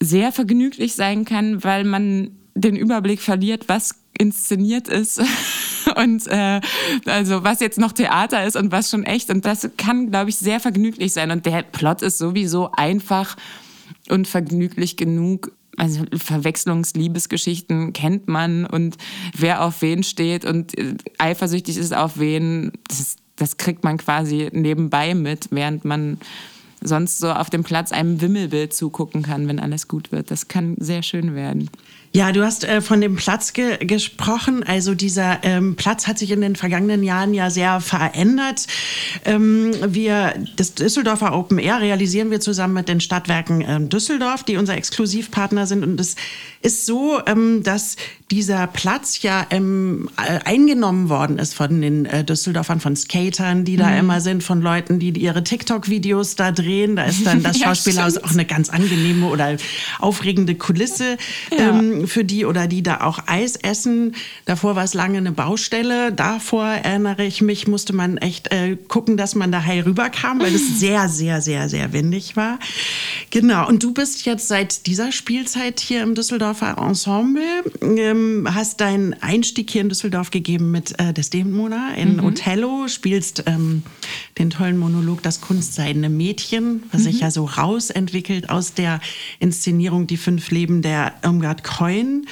sehr 0.00 0.32
vergnüglich 0.32 0.96
sein 0.96 1.24
kann, 1.24 1.62
weil 1.62 1.84
man 1.84 2.32
den 2.54 2.74
Überblick 2.74 3.20
verliert, 3.20 3.68
was 3.68 3.94
inszeniert 4.18 4.88
ist 4.88 5.22
und 5.96 6.26
äh, 6.26 6.60
also 7.06 7.44
was 7.44 7.60
jetzt 7.60 7.78
noch 7.78 7.92
Theater 7.92 8.44
ist 8.44 8.56
und 8.56 8.72
was 8.72 8.90
schon 8.90 9.04
echt. 9.04 9.30
Und 9.30 9.44
das 9.44 9.68
kann, 9.76 10.10
glaube 10.10 10.30
ich, 10.30 10.36
sehr 10.36 10.60
vergnüglich 10.60 11.12
sein. 11.12 11.30
Und 11.30 11.46
der 11.46 11.62
Plot 11.62 12.02
ist 12.02 12.18
sowieso 12.18 12.70
einfach 12.72 13.36
und 14.08 14.28
vergnüglich 14.28 14.96
genug. 14.96 15.52
Also 15.76 16.04
Verwechslungsliebesgeschichten 16.12 17.92
kennt 17.92 18.28
man 18.28 18.66
und 18.66 18.96
wer 19.36 19.64
auf 19.64 19.80
wen 19.82 20.02
steht 20.02 20.44
und 20.44 20.76
äh, 20.76 20.94
eifersüchtig 21.16 21.78
ist 21.78 21.94
auf 21.94 22.18
wen, 22.18 22.72
das, 22.88 23.16
das 23.36 23.56
kriegt 23.56 23.84
man 23.84 23.96
quasi 23.96 24.50
nebenbei 24.52 25.14
mit, 25.14 25.46
während 25.50 25.84
man 25.84 26.18
sonst 26.80 27.18
so 27.18 27.30
auf 27.30 27.50
dem 27.50 27.64
Platz 27.64 27.92
einem 27.92 28.20
Wimmelbild 28.20 28.72
zugucken 28.72 29.22
kann, 29.22 29.48
wenn 29.48 29.60
alles 29.60 29.88
gut 29.88 30.12
wird. 30.12 30.30
Das 30.30 30.48
kann 30.48 30.76
sehr 30.78 31.02
schön 31.02 31.34
werden. 31.34 31.70
Ja, 32.12 32.32
du 32.32 32.44
hast 32.44 32.64
äh, 32.64 32.80
von 32.80 33.00
dem 33.00 33.14
Platz 33.14 33.52
ge 33.52 33.84
gesprochen. 33.84 34.64
Also 34.64 34.96
dieser 34.96 35.44
ähm, 35.44 35.76
Platz 35.76 36.08
hat 36.08 36.18
sich 36.18 36.32
in 36.32 36.40
den 36.40 36.56
vergangenen 36.56 37.04
Jahren 37.04 37.34
ja 37.34 37.50
sehr 37.50 37.80
verändert. 37.80 38.66
Ähm, 39.24 39.72
wir, 39.86 40.34
das 40.56 40.74
Düsseldorfer 40.74 41.32
Open 41.32 41.58
Air 41.60 41.80
realisieren 41.80 42.32
wir 42.32 42.40
zusammen 42.40 42.74
mit 42.74 42.88
den 42.88 43.00
Stadtwerken 43.00 43.64
ähm, 43.64 43.88
Düsseldorf, 43.88 44.42
die 44.42 44.56
unser 44.56 44.74
Exklusivpartner 44.74 45.68
sind. 45.68 45.84
Und 45.84 46.00
es 46.00 46.16
ist 46.62 46.84
so, 46.84 47.20
ähm, 47.26 47.62
dass 47.62 47.94
dieser 48.32 48.66
Platz 48.66 49.22
ja 49.22 49.46
ähm, 49.50 50.10
äh, 50.16 50.40
eingenommen 50.44 51.10
worden 51.10 51.38
ist 51.38 51.54
von 51.54 51.80
den 51.80 52.06
äh, 52.06 52.24
Düsseldorfern, 52.24 52.80
von 52.80 52.96
Skatern, 52.96 53.64
die 53.64 53.76
da 53.76 53.88
mhm. 53.88 53.98
immer 53.98 54.20
sind, 54.20 54.42
von 54.42 54.60
Leuten, 54.60 54.98
die 54.98 55.10
ihre 55.10 55.44
TikTok-Videos 55.44 56.34
da 56.34 56.50
drehen. 56.50 56.69
Da 56.96 57.04
ist 57.04 57.26
dann 57.26 57.42
das 57.42 57.58
ja, 57.58 57.66
Schauspielhaus 57.66 58.18
auch 58.18 58.30
eine 58.30 58.44
ganz 58.44 58.70
angenehme 58.70 59.26
oder 59.26 59.56
aufregende 59.98 60.54
Kulisse. 60.54 61.16
Ja. 61.50 61.70
Ähm, 61.70 62.06
für 62.06 62.24
die 62.24 62.44
oder 62.44 62.66
die 62.66 62.82
da 62.82 63.00
auch 63.00 63.20
Eis 63.26 63.56
essen. 63.56 64.14
Davor 64.44 64.76
war 64.76 64.84
es 64.84 64.94
lange 64.94 65.18
eine 65.18 65.32
Baustelle. 65.32 66.12
Davor 66.12 66.66
erinnere 66.66 67.24
ich 67.24 67.42
mich, 67.42 67.66
musste 67.66 67.92
man 67.92 68.16
echt 68.18 68.52
äh, 68.52 68.76
gucken, 68.88 69.16
dass 69.16 69.34
man 69.34 69.52
da 69.52 69.64
heil 69.64 69.82
rüberkam, 69.82 70.40
weil 70.40 70.54
es 70.54 70.78
sehr, 70.80 71.08
sehr, 71.08 71.40
sehr, 71.40 71.68
sehr 71.68 71.92
windig 71.92 72.36
war. 72.36 72.58
Genau. 73.30 73.68
Und 73.68 73.82
du 73.82 73.92
bist 73.92 74.26
jetzt 74.26 74.48
seit 74.48 74.86
dieser 74.86 75.12
Spielzeit 75.12 75.80
hier 75.80 76.02
im 76.02 76.14
Düsseldorfer 76.14 76.76
Ensemble, 76.78 77.42
ähm, 77.80 78.48
hast 78.52 78.80
deinen 78.80 79.14
Einstieg 79.22 79.70
hier 79.70 79.82
in 79.82 79.88
Düsseldorf 79.88 80.30
gegeben 80.30 80.70
mit 80.70 80.98
äh, 80.98 81.12
Desdemona 81.12 81.94
in 81.94 82.16
mhm. 82.16 82.24
Othello, 82.24 82.88
spielst 82.88 83.44
ähm, 83.46 83.82
den 84.38 84.50
tollen 84.50 84.78
Monolog 84.78 85.22
Das 85.22 85.40
kunstseidene 85.40 86.08
Mädchen, 86.08 86.59
was 86.90 87.00
mhm. 87.00 87.04
sich 87.04 87.20
ja 87.20 87.30
so 87.30 87.44
rausentwickelt 87.44 88.50
aus 88.50 88.74
der 88.74 89.00
Inszenierung 89.38 90.06
Die 90.06 90.16
fünf 90.16 90.50
Leben 90.50 90.82
der 90.82 91.14
Irmgard 91.22 91.62
neun. 91.80 92.26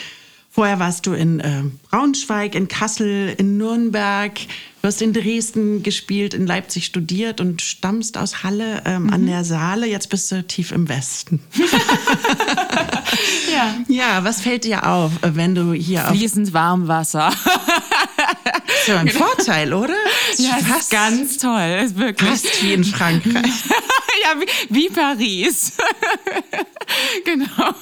Vorher 0.51 0.79
warst 0.81 1.07
du 1.07 1.13
in 1.13 1.39
äh, 1.41 1.63
Braunschweig, 1.89 2.55
in 2.57 2.67
Kassel, 2.67 3.35
in 3.39 3.59
Nürnberg. 3.59 4.35
Du 4.81 4.89
hast 4.89 5.03
in 5.03 5.13
Dresden 5.13 5.83
gespielt, 5.85 6.35
in 6.35 6.47
Leipzig 6.49 6.85
studiert 6.87 7.41
und 7.41 7.63
stammst 7.63 8.19
aus 8.19 8.43
Halle 8.43 8.83
ähm, 8.85 9.05
mhm. 9.05 9.13
an 9.13 9.27
der 9.27 9.45
Saale. 9.45 9.87
Jetzt 9.87 10.09
bist 10.09 10.33
du 10.33 10.43
tief 10.43 10.73
im 10.73 10.89
Westen. 10.89 11.41
ja. 13.53 13.77
ja, 13.89 14.25
was 14.25 14.41
fällt 14.41 14.65
dir 14.65 14.87
auf, 14.87 15.13
wenn 15.23 15.55
du 15.55 15.73
hier 15.73 16.01
Fließend 16.01 16.53
Warmwasser. 16.53 17.31
Das 17.31 18.81
ist 18.81 18.89
ja 18.89 18.99
ein. 18.99 19.09
Vorteil, 19.11 19.73
oder? 19.73 19.95
Ja, 20.39 20.57
fast, 20.57 20.81
ist 20.81 20.91
ganz 20.91 21.37
toll. 21.39 21.83
Ist 21.85 21.97
wirklich. 21.97 22.31
Fast 22.31 22.63
wie 22.65 22.73
in 22.73 22.85
Frankreich. 22.85 23.45
ja, 24.29 24.41
wie, 24.41 24.75
wie 24.75 24.89
Paris. 24.89 25.73
genau. 27.25 27.75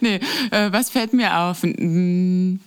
Nee, 0.00 0.20
äh, 0.50 0.72
was 0.72 0.90
fällt 0.90 1.12
mir 1.12 1.36
auf? 1.36 1.62
Hm. 1.62 2.60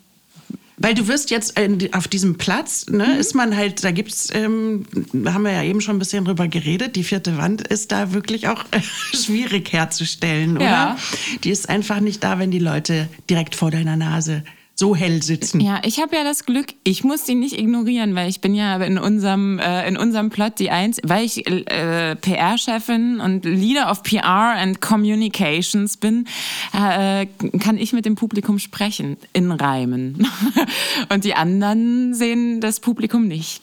Weil 0.77 0.93
du 0.93 1.07
wirst 1.07 1.31
jetzt 1.31 1.55
auf 1.93 2.07
diesem 2.07 2.37
Platz, 2.37 2.87
ne, 2.87 3.07
mhm. 3.07 3.19
ist 3.19 3.33
man 3.33 3.55
halt, 3.55 3.83
da 3.83 3.91
gibt's, 3.91 4.27
ähm, 4.33 4.85
haben 5.25 5.43
wir 5.43 5.53
ja 5.53 5.63
eben 5.63 5.79
schon 5.79 5.95
ein 5.95 5.99
bisschen 5.99 6.25
drüber 6.25 6.49
geredet, 6.49 6.97
die 6.97 7.03
vierte 7.03 7.37
Wand 7.37 7.65
ist 7.65 7.93
da 7.93 8.11
wirklich 8.11 8.49
auch 8.49 8.63
äh, 8.71 8.81
schwierig 9.15 9.71
herzustellen, 9.71 10.57
oder? 10.57 10.65
Ja. 10.65 10.97
Die 11.43 11.49
ist 11.49 11.69
einfach 11.69 12.01
nicht 12.01 12.23
da, 12.23 12.39
wenn 12.39 12.51
die 12.51 12.59
Leute 12.59 13.07
direkt 13.29 13.55
vor 13.55 13.71
deiner 13.71 13.95
Nase 13.95 14.43
so 14.75 14.93
hell 14.93 15.23
sitzen. 15.23 15.61
Ja, 15.61 15.81
ich 15.85 15.99
habe 15.99 16.15
ja 16.15 16.23
das 16.25 16.45
Glück, 16.45 16.67
ich 16.83 17.05
muss 17.05 17.23
die 17.23 17.35
nicht 17.35 17.57
ignorieren, 17.57 18.13
weil 18.13 18.29
ich 18.29 18.41
bin 18.41 18.53
ja 18.53 18.75
in 18.77 18.97
unserem, 18.97 19.57
äh, 19.57 19.87
in 19.87 19.95
unserem 19.95 20.29
Plot 20.29 20.59
die 20.59 20.69
Eins, 20.69 20.99
weil 21.03 21.23
ich 21.23 21.47
äh, 21.47 22.15
PR-Chefin 22.15 23.21
und 23.21 23.45
Leader 23.45 23.89
of 23.89 24.03
PR 24.03 24.55
and 24.57 24.81
Communications 24.81 25.95
bin, 25.95 26.27
äh, 26.73 27.25
kann 27.59 27.77
ich 27.77 27.93
mit 27.93 28.05
dem 28.05 28.15
Publikum 28.15 28.59
sprechen 28.59 29.15
in 29.31 29.51
Reimen. 29.51 30.27
und 31.09 31.23
die 31.23 31.35
anderen 31.35 32.13
sehen 32.13 32.59
das 32.59 32.81
Publikum 32.81 33.27
nicht. 33.29 33.61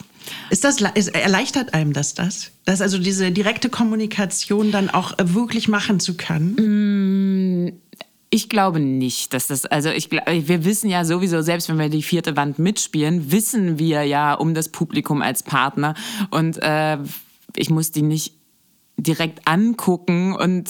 Ist 0.49 0.63
das, 0.63 0.77
ist, 0.95 1.09
erleichtert 1.09 1.73
einem 1.73 1.93
das 1.93 2.13
das? 2.13 2.51
Dass 2.65 2.81
also 2.81 2.97
diese 2.97 3.31
direkte 3.31 3.69
Kommunikation 3.69 4.71
dann 4.71 4.89
auch 4.89 5.13
wirklich 5.21 5.67
machen 5.67 5.99
zu 5.99 6.15
können? 6.15 6.55
Ich 8.33 8.49
glaube 8.49 8.79
nicht, 8.79 9.35
dass 9.35 9.45
das, 9.45 9.65
also 9.65 9.89
ich, 9.89 10.09
wir 10.09 10.65
wissen 10.65 10.89
ja 10.89 11.05
sowieso, 11.05 11.43
selbst 11.43 11.69
wenn 11.69 11.77
wir 11.77 11.89
die 11.89 12.01
vierte 12.01 12.35
Wand 12.35 12.57
mitspielen, 12.57 13.31
wissen 13.31 13.77
wir 13.77 14.05
ja 14.05 14.33
um 14.33 14.55
das 14.55 14.69
Publikum 14.69 15.21
als 15.21 15.43
Partner. 15.43 15.93
Und 16.31 16.57
äh, 16.63 16.97
ich 17.55 17.69
muss 17.69 17.91
die 17.91 18.01
nicht 18.01 18.33
direkt 18.97 19.47
angucken 19.47 20.35
und 20.35 20.67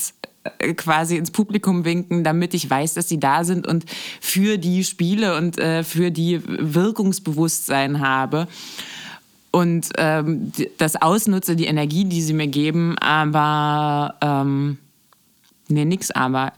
äh, 0.59 0.73
quasi 0.73 1.15
ins 1.15 1.31
Publikum 1.31 1.85
winken, 1.85 2.25
damit 2.25 2.53
ich 2.53 2.69
weiß, 2.69 2.95
dass 2.95 3.07
sie 3.07 3.21
da 3.21 3.45
sind 3.45 3.65
und 3.65 3.85
für 4.19 4.57
die 4.57 4.83
Spiele 4.83 5.37
und 5.37 5.57
äh, 5.57 5.85
für 5.85 6.11
die 6.11 6.41
Wirkungsbewusstsein 6.45 8.01
habe 8.01 8.49
und 9.51 9.87
ähm, 9.97 10.51
das 10.79 11.01
ausnutze, 11.01 11.55
die 11.55 11.67
Energie, 11.67 12.03
die 12.03 12.23
sie 12.23 12.33
mir 12.33 12.47
geben, 12.47 12.97
aber 12.97 14.15
ähm, 14.19 14.79
nee, 15.69 15.85
nix 15.85 16.11
aber. 16.11 16.51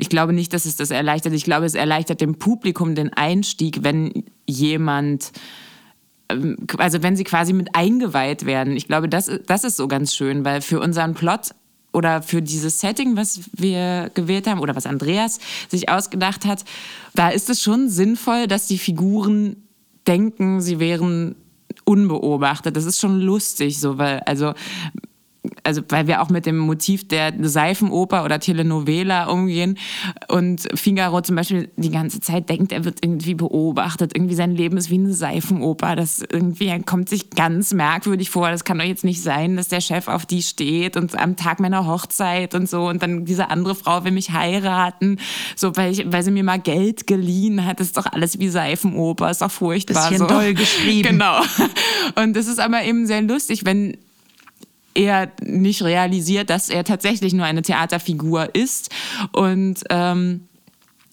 Ich 0.00 0.08
glaube 0.08 0.32
nicht, 0.32 0.52
dass 0.52 0.64
es 0.64 0.76
das 0.76 0.90
erleichtert. 0.90 1.34
Ich 1.34 1.44
glaube, 1.44 1.66
es 1.66 1.74
erleichtert 1.74 2.20
dem 2.20 2.36
Publikum 2.36 2.94
den 2.94 3.12
Einstieg, 3.12 3.82
wenn 3.82 4.24
jemand 4.46 5.32
ähm, 6.30 6.56
also 6.78 7.02
wenn 7.02 7.16
sie 7.16 7.24
quasi 7.24 7.52
mit 7.52 7.74
eingeweiht 7.74 8.46
werden. 8.46 8.76
Ich 8.76 8.86
glaube, 8.86 9.08
das, 9.08 9.30
das 9.46 9.64
ist 9.64 9.76
so 9.76 9.88
ganz 9.88 10.14
schön, 10.14 10.44
weil 10.44 10.62
für 10.62 10.80
unseren 10.80 11.14
Plot 11.14 11.50
oder 11.92 12.22
für 12.22 12.40
dieses 12.40 12.80
Setting, 12.80 13.16
was 13.16 13.40
wir 13.52 14.10
gewählt 14.14 14.46
haben 14.46 14.60
oder 14.60 14.76
was 14.76 14.86
Andreas 14.86 15.38
sich 15.68 15.88
ausgedacht 15.88 16.44
hat, 16.44 16.64
da 17.14 17.28
ist 17.28 17.50
es 17.50 17.62
schon 17.62 17.88
sinnvoll, 17.88 18.46
dass 18.46 18.68
die 18.68 18.78
Figuren 18.78 19.56
denken, 20.06 20.60
sie 20.60 20.78
wären 20.78 21.34
unbeobachtet. 21.84 22.76
Das 22.76 22.84
ist 22.84 23.00
schon 23.00 23.20
lustig, 23.20 23.80
so, 23.80 23.98
weil, 23.98 24.20
also 24.20 24.54
also 25.64 25.82
weil 25.88 26.06
wir 26.06 26.20
auch 26.20 26.28
mit 26.28 26.44
dem 26.44 26.58
Motiv 26.58 27.08
der 27.08 27.32
Seifenoper 27.40 28.24
oder 28.24 28.40
Telenovela 28.40 29.26
umgehen 29.26 29.78
und 30.28 30.68
Figaro 30.74 31.22
zum 31.22 31.36
Beispiel 31.36 31.70
die 31.76 31.90
ganze 31.90 32.20
Zeit 32.20 32.48
denkt, 32.48 32.72
er 32.72 32.84
wird 32.84 32.98
irgendwie 33.02 33.34
beobachtet, 33.34 34.12
irgendwie 34.14 34.34
sein 34.34 34.54
Leben 34.54 34.76
ist 34.76 34.90
wie 34.90 34.98
eine 34.98 35.14
Seifenoper, 35.14 35.96
das 35.96 36.22
irgendwie 36.30 36.66
er 36.66 36.82
kommt 36.82 37.08
sich 37.08 37.30
ganz 37.30 37.72
merkwürdig 37.72 38.28
vor, 38.30 38.50
das 38.50 38.64
kann 38.64 38.78
doch 38.78 38.84
jetzt 38.84 39.04
nicht 39.04 39.22
sein, 39.22 39.56
dass 39.56 39.68
der 39.68 39.80
Chef 39.80 40.08
auf 40.08 40.26
die 40.26 40.42
steht 40.42 40.96
und 40.96 41.18
am 41.18 41.36
Tag 41.36 41.58
meiner 41.58 41.86
Hochzeit 41.86 42.54
und 42.54 42.68
so 42.68 42.88
und 42.88 43.02
dann 43.02 43.24
diese 43.24 43.48
andere 43.48 43.74
Frau 43.74 44.04
will 44.04 44.12
mich 44.12 44.32
heiraten, 44.32 45.18
so 45.56 45.76
weil, 45.76 45.92
ich, 45.92 46.12
weil 46.12 46.22
sie 46.22 46.32
mir 46.32 46.44
mal 46.44 46.58
Geld 46.58 47.06
geliehen 47.06 47.64
hat, 47.64 47.80
das 47.80 47.88
ist 47.88 47.96
doch 47.96 48.06
alles 48.06 48.38
wie 48.38 48.48
Seifenoper, 48.48 49.30
ist 49.30 49.40
doch 49.40 49.50
furchtbar. 49.50 50.10
Bisschen 50.10 50.18
so. 50.18 50.26
doll 50.26 50.54
geschrieben. 50.54 51.00
Genau. 51.20 51.40
Und 52.14 52.34
das 52.34 52.46
ist 52.46 52.60
aber 52.60 52.82
eben 52.84 53.06
sehr 53.06 53.22
lustig, 53.22 53.64
wenn 53.64 53.96
er 54.94 55.30
nicht 55.42 55.82
realisiert, 55.82 56.50
dass 56.50 56.68
er 56.68 56.84
tatsächlich 56.84 57.32
nur 57.32 57.44
eine 57.44 57.62
Theaterfigur 57.62 58.54
ist. 58.54 58.90
Und 59.32 59.82
ähm, 59.90 60.48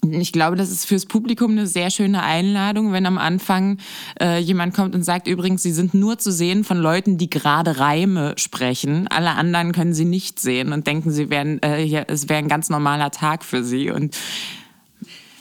ich 0.10 0.32
glaube, 0.32 0.56
das 0.56 0.72
ist 0.72 0.86
fürs 0.86 1.06
Publikum 1.06 1.52
eine 1.52 1.68
sehr 1.68 1.90
schöne 1.90 2.24
Einladung, 2.24 2.94
wenn 2.94 3.06
am 3.06 3.18
Anfang 3.18 3.78
äh, 4.22 4.40
jemand 4.40 4.76
kommt 4.76 4.96
und 4.96 5.04
sagt, 5.04 5.28
übrigens, 5.28 5.64
Sie 5.64 5.72
sind 5.72 5.94
nur 5.94 6.18
zu 6.18 6.32
sehen 6.32 6.64
von 6.64 6.78
Leuten, 6.78 7.18
die 7.18 7.30
gerade 7.30 7.80
Reime 7.80 8.34
sprechen. 8.38 9.08
Alle 9.08 9.32
anderen 9.32 9.72
können 9.72 9.94
Sie 9.94 10.06
nicht 10.06 10.40
sehen 10.40 10.72
und 10.72 10.88
denken, 10.88 11.12
Sie 11.12 11.30
wären, 11.30 11.62
äh, 11.62 11.78
hier, 11.84 12.06
es 12.08 12.30
wäre 12.30 12.40
ein 12.40 12.48
ganz 12.48 12.70
normaler 12.70 13.12
Tag 13.12 13.44
für 13.44 13.64
Sie. 13.64 13.90
Und 13.90 14.16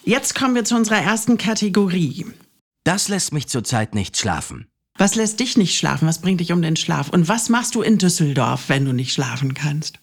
Jetzt 0.04 0.36
kommen 0.36 0.54
wir 0.54 0.64
zu 0.64 0.76
unserer 0.76 1.02
ersten 1.02 1.36
Kategorie. 1.36 2.26
Das 2.84 3.08
lässt 3.08 3.32
mich 3.32 3.48
zurzeit 3.48 3.96
nicht 3.96 4.16
schlafen. 4.16 4.68
Was 4.98 5.14
lässt 5.14 5.40
dich 5.40 5.56
nicht 5.56 5.76
schlafen? 5.76 6.08
Was 6.08 6.20
bringt 6.20 6.40
dich 6.40 6.52
um 6.52 6.62
den 6.62 6.76
Schlaf? 6.76 7.10
Und 7.10 7.28
was 7.28 7.48
machst 7.48 7.74
du 7.74 7.82
in 7.82 7.98
Düsseldorf, 7.98 8.68
wenn 8.68 8.84
du 8.84 8.92
nicht 8.92 9.12
schlafen 9.12 9.54
kannst? 9.54 9.98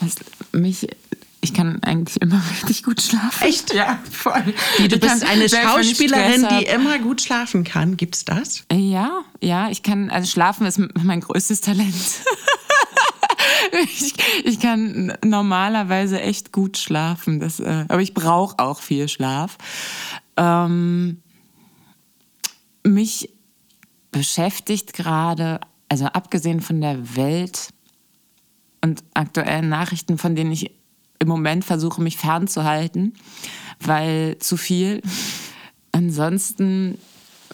Was 0.00 0.16
mich 0.52 0.86
ich 1.44 1.52
kann 1.52 1.82
eigentlich 1.82 2.20
immer 2.22 2.42
richtig 2.52 2.82
gut 2.82 3.02
schlafen. 3.02 3.42
Echt? 3.42 3.74
Ja, 3.74 3.98
voll. 4.10 4.54
Wie, 4.78 4.88
du 4.88 4.98
bist 4.98 5.22
eine 5.24 5.46
Schauspielerin, 5.46 6.48
die 6.50 6.64
immer 6.64 6.98
gut 6.98 7.20
schlafen 7.20 7.64
kann. 7.64 7.98
Gibt's 7.98 8.24
das? 8.24 8.64
Ja, 8.72 9.20
ja, 9.42 9.68
ich 9.68 9.82
kann, 9.82 10.08
also 10.08 10.26
schlafen 10.26 10.66
ist 10.66 10.80
mein 11.02 11.20
größtes 11.20 11.60
Talent. 11.60 11.94
ich, 13.84 14.14
ich, 14.44 14.58
kann 14.58 15.12
normalerweise 15.22 16.18
echt 16.18 16.50
gut 16.50 16.78
schlafen, 16.78 17.40
das, 17.40 17.60
äh, 17.60 17.84
aber 17.88 18.00
ich 18.00 18.14
brauche 18.14 18.58
auch 18.58 18.80
viel 18.80 19.08
Schlaf. 19.08 19.58
Ähm, 20.36 21.22
mich 22.86 23.30
beschäftigt 24.10 24.92
gerade, 24.92 25.60
also 25.88 26.06
abgesehen 26.06 26.60
von 26.60 26.80
der 26.80 27.16
Welt 27.16 27.70
und 28.82 29.02
aktuellen 29.14 29.68
Nachrichten, 29.68 30.18
von 30.18 30.36
denen 30.36 30.52
ich 30.52 30.70
im 31.18 31.28
Moment 31.28 31.64
versuche, 31.64 32.02
mich 32.02 32.16
fernzuhalten, 32.16 33.14
weil 33.80 34.38
zu 34.38 34.56
viel. 34.56 35.00
Ansonsten 35.92 36.98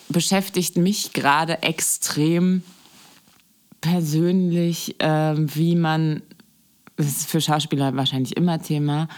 beschäftigt 0.08 0.76
mich 0.76 1.12
gerade 1.12 1.62
extrem, 1.62 2.62
persönlich, 3.80 5.00
äh, 5.00 5.34
wie 5.36 5.76
man, 5.76 6.22
das 6.96 7.06
ist 7.06 7.30
für 7.30 7.40
Schauspieler 7.40 7.96
wahrscheinlich 7.96 8.36
immer 8.36 8.60
Thema, 8.60 9.08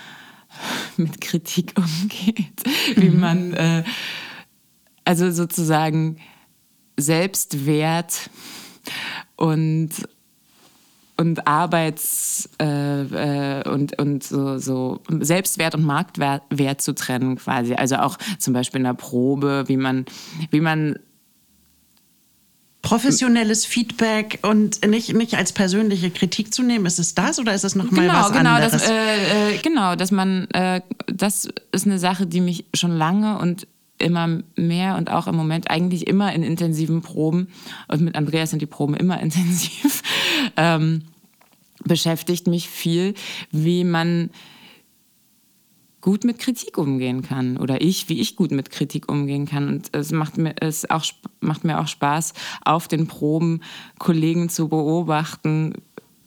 mit 0.97 1.21
Kritik 1.21 1.75
umgeht, 1.77 2.63
wie 2.97 3.11
mhm. 3.11 3.21
man 3.21 3.53
äh, 3.55 3.85
also 5.05 5.31
sozusagen 5.31 6.19
Selbstwert 6.97 8.31
und 9.37 9.91
und 11.19 11.47
Arbeits 11.47 12.49
äh, 12.61 13.03
äh, 13.03 13.69
und, 13.69 13.99
und 13.99 14.25
so, 14.25 14.59
so 14.59 15.01
Selbstwert 15.21 15.75
und 15.75 15.85
Marktwert 15.85 16.43
Wert 16.51 16.81
zu 16.81 16.95
trennen 16.95 17.37
quasi. 17.37 17.75
Also 17.75 17.97
auch 17.97 18.19
zum 18.39 18.55
Beispiel 18.55 18.79
in 18.79 18.85
der 18.85 18.95
Probe, 18.95 19.65
wie 19.69 19.77
man, 19.77 20.07
wie 20.51 20.61
man 20.61 20.99
professionelles 22.83 23.65
Feedback 23.65 24.41
und 24.43 24.85
nicht, 24.87 25.15
nicht 25.15 25.35
als 25.37 25.53
persönliche 25.53 26.11
Kritik 26.11 26.53
zu 26.53 26.63
nehmen. 26.63 26.85
Ist 26.85 26.99
es 26.99 27.15
das 27.15 27.39
oder 27.39 27.55
ist 27.55 27.65
es 27.65 27.77
nochmal 27.77 28.07
genau, 28.07 28.15
was 28.15 28.33
genau, 28.33 28.51
anderes? 28.51 28.73
Das, 28.73 28.91
äh, 28.91 29.55
äh, 29.55 29.59
genau, 29.59 29.95
dass 29.95 30.11
man, 30.11 30.49
äh, 30.51 30.83
das 31.07 31.49
ist 31.71 31.87
eine 31.87 32.01
Sache, 32.01 32.27
die 32.27 32.41
mich 32.41 32.67
schon 32.75 32.91
lange 32.91 33.39
und 33.39 33.69
immer 33.99 34.43
mehr 34.57 34.97
und 34.97 35.11
auch 35.11 35.29
im 35.29 35.37
Moment 35.37 35.71
eigentlich 35.71 36.09
immer 36.09 36.33
in 36.33 36.43
intensiven 36.43 37.03
Proben 37.03 37.49
und 37.87 38.01
mit 38.01 38.17
Andreas 38.17 38.51
sind 38.51 38.61
die 38.61 38.67
Proben 38.67 38.95
immer 38.95 39.21
intensiv, 39.23 40.03
ähm, 40.57 41.03
beschäftigt 41.85 42.49
mich 42.49 42.69
viel, 42.69 43.15
wie 43.53 43.85
man 43.85 44.31
gut 46.03 46.25
mit 46.25 46.39
Kritik 46.39 46.77
umgehen 46.77 47.23
kann 47.23 47.57
oder 47.57 47.81
ich, 47.81 48.09
wie 48.11 48.21
ich 48.21 48.37
gut 48.37 48.51
mit 48.51 48.71
Kritik 48.71 49.11
umgehen 49.11 49.47
kann. 49.47 49.69
Und 49.69 49.89
es 49.93 50.13
macht 50.13 50.37
mir, 50.37 50.55
es 50.61 50.91
auch, 50.91 51.05
macht 51.41 51.65
mir 51.65 51.81
auch 51.81 51.87
Spaß, 51.87 52.35
auf 52.65 52.89
den 52.89 53.07
Proben 53.07 53.63
Kollegen 53.99 54.51
zu 54.51 54.69
beobachten 54.69 55.75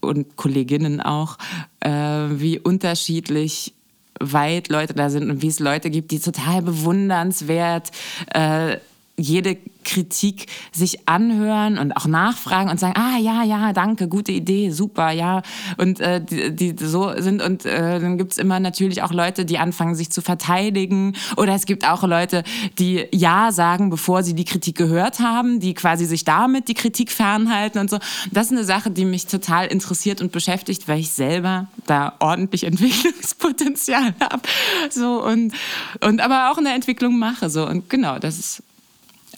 und 0.01 0.37
Kolleginnen 0.37 1.01
auch, 1.01 1.37
äh, 1.81 1.89
wie 1.91 2.57
unterschiedlich 2.57 3.73
weit 4.19 4.69
Leute 4.69 4.93
da 4.93 5.09
sind 5.09 5.29
und 5.29 5.41
wie 5.41 5.49
es 5.49 5.59
Leute 5.59 5.89
gibt, 5.89 6.11
die 6.11 6.19
total 6.19 6.61
bewundernswert 6.61 7.91
äh, 8.33 8.77
jede 9.17 9.57
Kritik 9.85 10.47
sich 10.73 11.07
anhören 11.07 11.77
und 11.77 11.95
auch 11.95 12.07
nachfragen 12.07 12.69
und 12.69 12.79
sagen, 12.79 12.95
ah 12.97 13.17
ja, 13.17 13.43
ja, 13.43 13.71
danke, 13.71 14.07
gute 14.07 14.31
Idee, 14.31 14.71
super, 14.71 15.11
ja. 15.11 15.41
Und 15.77 16.01
äh, 16.01 16.21
die, 16.21 16.53
die 16.53 16.85
so 16.85 17.13
sind 17.17 17.41
und 17.41 17.65
äh, 17.65 17.99
dann 17.99 18.17
gibt's 18.17 18.37
immer 18.37 18.59
natürlich 18.59 19.03
auch 19.03 19.13
Leute, 19.13 19.45
die 19.45 19.57
anfangen, 19.57 19.95
sich 19.95 20.09
zu 20.09 20.21
verteidigen. 20.21 21.15
Oder 21.37 21.53
es 21.53 21.65
gibt 21.65 21.87
auch 21.87 22.03
Leute, 22.03 22.43
die 22.77 23.05
Ja 23.13 23.51
sagen, 23.51 23.89
bevor 23.89 24.23
sie 24.23 24.33
die 24.33 24.43
Kritik 24.43 24.75
gehört 24.75 25.19
haben, 25.19 25.59
die 25.59 25.73
quasi 25.75 26.05
sich 26.05 26.25
damit 26.25 26.67
die 26.67 26.73
Kritik 26.73 27.11
fernhalten 27.11 27.79
und 27.79 27.89
so. 27.89 27.99
Das 28.31 28.47
ist 28.47 28.51
eine 28.51 28.63
Sache, 28.65 28.91
die 28.91 29.05
mich 29.05 29.27
total 29.27 29.67
interessiert 29.67 30.19
und 30.19 30.31
beschäftigt, 30.31 30.87
weil 30.87 30.99
ich 30.99 31.11
selber 31.11 31.67
da 31.85 32.13
ordentlich 32.19 32.63
Entwicklungspotenzial 32.75 34.13
habe. 34.19 34.41
So 34.89 35.23
und, 35.23 35.53
und 36.01 36.21
aber 36.21 36.51
auch 36.51 36.57
eine 36.57 36.73
Entwicklung 36.73 37.17
mache. 37.19 37.49
So. 37.49 37.67
Und 37.67 37.89
genau, 37.89 38.19
das 38.19 38.39
ist 38.39 38.63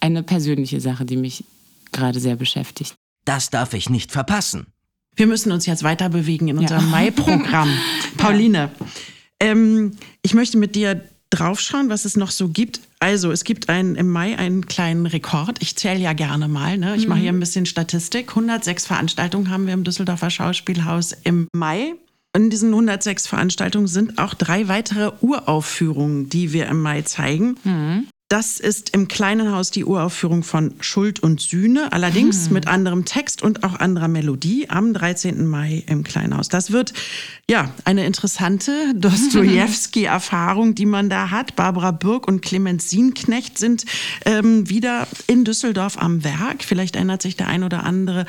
eine 0.02 0.24
persönliche 0.24 0.82
Sache, 0.82 1.06
die 1.06 1.18
mich 1.18 1.44
gerade 1.92 2.20
sehr 2.20 2.36
beschäftigt. 2.36 2.96
Das 3.26 3.50
darf 3.50 3.74
ich 3.74 3.90
nicht 3.90 4.12
verpassen. 4.12 4.68
Wir 5.16 5.28
müssen 5.28 5.52
uns 5.52 5.66
jetzt 5.66 5.84
weiter 5.84 6.10
bewegen 6.10 6.48
in 6.48 6.58
unserem 6.60 6.84
ja. 6.86 6.90
Mai-Programm. 6.90 7.70
Pauline, 8.18 8.70
ähm, 9.40 9.98
ich 10.22 10.34
möchte 10.34 10.58
mit 10.58 10.76
dir 10.76 11.02
draufschauen, 11.30 11.90
was 11.90 12.06
es 12.06 12.16
noch 12.16 12.32
so 12.32 12.50
gibt. 12.50 12.82
Also, 13.00 13.32
es 13.32 13.44
gibt 13.44 13.70
ein, 13.70 13.96
im 13.96 14.10
Mai 14.10 14.38
einen 14.38 14.66
kleinen 14.66 15.06
Rekord. 15.06 15.58
Ich 15.62 15.76
zähle 15.76 16.00
ja 16.00 16.14
gerne 16.14 16.48
mal. 16.48 16.78
Ne? 16.78 16.96
Ich 16.96 17.04
mhm. 17.04 17.10
mache 17.10 17.20
hier 17.20 17.34
ein 17.34 17.40
bisschen 17.40 17.66
Statistik. 17.66 18.30
106 18.30 18.86
Veranstaltungen 18.86 19.50
haben 19.50 19.68
wir 19.68 19.74
im 19.74 19.84
Düsseldorfer 19.84 20.30
Schauspielhaus 20.30 21.14
im 21.24 21.48
Mai. 21.54 21.94
In 22.36 22.50
diesen 22.50 22.70
106 22.70 23.28
Veranstaltungen 23.28 23.88
sind 23.88 24.20
auch 24.20 24.34
drei 24.34 24.68
weitere 24.68 25.12
Uraufführungen, 25.22 26.30
die 26.30 26.54
wir 26.54 26.68
im 26.68 26.82
Mai 26.82 27.02
zeigen. 27.02 27.58
Mhm. 27.64 28.08
Das 28.30 28.60
ist 28.60 28.90
im 28.90 29.08
kleinen 29.08 29.54
Haus 29.54 29.72
die 29.72 29.86
Uraufführung 29.86 30.44
von 30.44 30.74
Schuld 30.82 31.22
und 31.22 31.40
Sühne, 31.40 31.94
allerdings 31.94 32.48
hm. 32.48 32.54
mit 32.54 32.68
anderem 32.68 33.06
Text 33.06 33.42
und 33.42 33.64
auch 33.64 33.76
anderer 33.80 34.10
Melodie 34.10 34.70
am 34.70 34.94
13. 34.94 35.48
Mai 35.48 35.86
im 35.88 36.04
kleinen 36.04 36.36
Haus. 36.36 36.50
Das 36.50 36.72
wird 36.72 36.92
ja 37.50 37.72
eine 37.86 38.06
interessante 38.06 38.94
Dostoevsky-Erfahrung, 38.96 40.76
die 40.76 40.86
man 40.86 41.10
da 41.10 41.32
hat. 41.32 41.56
Barbara 41.56 41.92
Birk 41.92 42.28
und 42.28 42.42
Clemens 42.42 42.90
Sienknecht 42.90 43.58
sind 43.58 43.86
ähm, 44.26 44.70
wieder 44.70 45.08
in 45.28 45.46
Düsseldorf 45.46 45.98
am 45.98 46.26
Werk. 46.26 46.66
Vielleicht 46.66 46.98
erinnert 46.98 47.22
sich 47.22 47.38
der 47.38 47.48
ein 47.48 47.64
oder 47.64 47.86
andere 47.86 48.26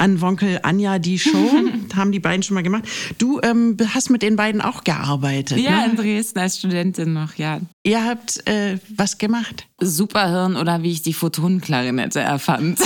an 0.00 0.20
Wonkel 0.20 0.60
Anja 0.62 0.98
die 0.98 1.18
Show. 1.18 1.50
haben 1.94 2.12
die 2.12 2.20
beiden 2.20 2.42
schon 2.42 2.54
mal 2.54 2.62
gemacht. 2.62 2.84
Du 3.18 3.40
ähm, 3.42 3.76
hast 3.94 4.10
mit 4.10 4.22
den 4.22 4.36
beiden 4.36 4.60
auch 4.60 4.84
gearbeitet. 4.84 5.58
Ja, 5.58 5.80
ne? 5.80 5.90
in 5.90 5.96
Dresden 5.96 6.38
als 6.38 6.58
Studentin 6.58 7.12
noch, 7.12 7.34
ja. 7.34 7.60
Ihr 7.82 8.04
habt 8.04 8.46
äh, 8.48 8.78
was 8.96 9.18
gemacht? 9.18 9.66
Superhirn 9.78 10.56
oder 10.56 10.82
wie 10.82 10.92
ich 10.92 11.02
die 11.02 11.12
Photonenklarinette 11.12 12.20
erfand. 12.20 12.80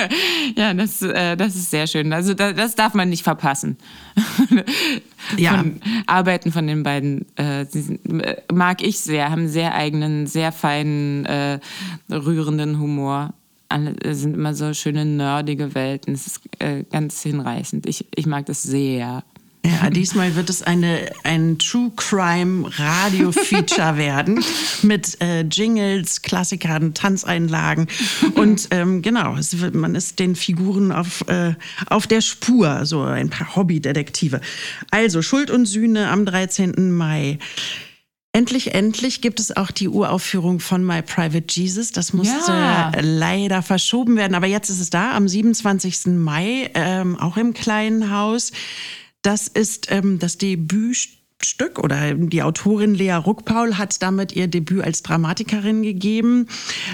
ja, 0.56 0.74
das, 0.74 1.02
äh, 1.02 1.36
das 1.36 1.54
ist 1.54 1.70
sehr 1.70 1.86
schön. 1.86 2.12
Also 2.12 2.34
das, 2.34 2.54
das 2.54 2.74
darf 2.74 2.94
man 2.94 3.08
nicht 3.08 3.22
verpassen. 3.22 3.76
ja. 5.36 5.56
Von 5.56 5.80
Arbeiten 6.06 6.52
von 6.52 6.66
den 6.66 6.82
beiden 6.82 7.26
äh, 7.36 7.62
äh, 7.62 8.36
mag 8.52 8.82
ich 8.82 9.00
sehr, 9.00 9.30
haben 9.30 9.48
sehr 9.48 9.74
eigenen, 9.74 10.26
sehr 10.26 10.52
feinen, 10.52 11.24
äh, 11.26 11.58
rührenden 12.10 12.78
Humor. 12.78 13.34
Alle 13.74 14.14
sind 14.14 14.34
immer 14.34 14.54
so 14.54 14.72
schöne 14.72 15.04
nerdige 15.04 15.74
Welten. 15.74 16.14
Es 16.14 16.28
ist 16.28 16.40
äh, 16.60 16.84
ganz 16.92 17.20
hinreißend. 17.22 17.86
Ich, 17.86 18.06
ich 18.14 18.24
mag 18.24 18.46
das 18.46 18.62
sehr. 18.62 19.24
Ja, 19.66 19.90
diesmal 19.90 20.36
wird 20.36 20.48
es 20.48 20.62
eine, 20.62 21.10
ein 21.24 21.58
True 21.58 21.90
Crime 21.96 22.70
Radio 22.76 23.32
Feature 23.32 23.96
werden 23.96 24.44
mit 24.82 25.20
äh, 25.20 25.40
Jingles, 25.40 26.22
Klassikern, 26.22 26.94
Tanzeinlagen 26.94 27.88
und 28.36 28.68
ähm, 28.70 29.02
genau, 29.02 29.36
wird, 29.36 29.74
man 29.74 29.96
ist 29.96 30.20
den 30.20 30.36
Figuren 30.36 30.92
auf, 30.92 31.26
äh, 31.28 31.54
auf 31.86 32.06
der 32.06 32.20
Spur, 32.20 32.86
so 32.86 33.02
ein 33.02 33.30
paar 33.30 33.56
Hobbydetektive. 33.56 34.40
Also 34.92 35.20
Schuld 35.20 35.50
und 35.50 35.66
Sühne 35.66 36.10
am 36.10 36.26
13. 36.26 36.92
Mai. 36.92 37.38
Endlich, 38.34 38.74
endlich 38.74 39.20
gibt 39.20 39.38
es 39.38 39.56
auch 39.56 39.70
die 39.70 39.88
Uraufführung 39.88 40.58
von 40.58 40.84
My 40.84 41.02
Private 41.02 41.46
Jesus. 41.48 41.92
Das 41.92 42.12
musste 42.12 42.50
ja. 42.50 42.90
leider 43.00 43.62
verschoben 43.62 44.16
werden, 44.16 44.34
aber 44.34 44.48
jetzt 44.48 44.70
ist 44.70 44.80
es 44.80 44.90
da 44.90 45.12
am 45.12 45.28
27. 45.28 46.06
Mai, 46.06 46.68
ähm, 46.74 47.16
auch 47.16 47.36
im 47.36 47.54
kleinen 47.54 48.10
Haus. 48.10 48.50
Das 49.22 49.46
ist 49.46 49.92
ähm, 49.92 50.18
das 50.18 50.36
Debütstück 51.44 51.78
oder 51.78 52.14
die 52.14 52.42
Autorin 52.42 52.94
Lea 52.94 53.12
Ruckpaul 53.12 53.76
hat 53.76 54.00
damit 54.02 54.32
ihr 54.32 54.48
Debüt 54.48 54.82
als 54.82 55.02
Dramatikerin 55.02 55.82
gegeben. 55.82 56.48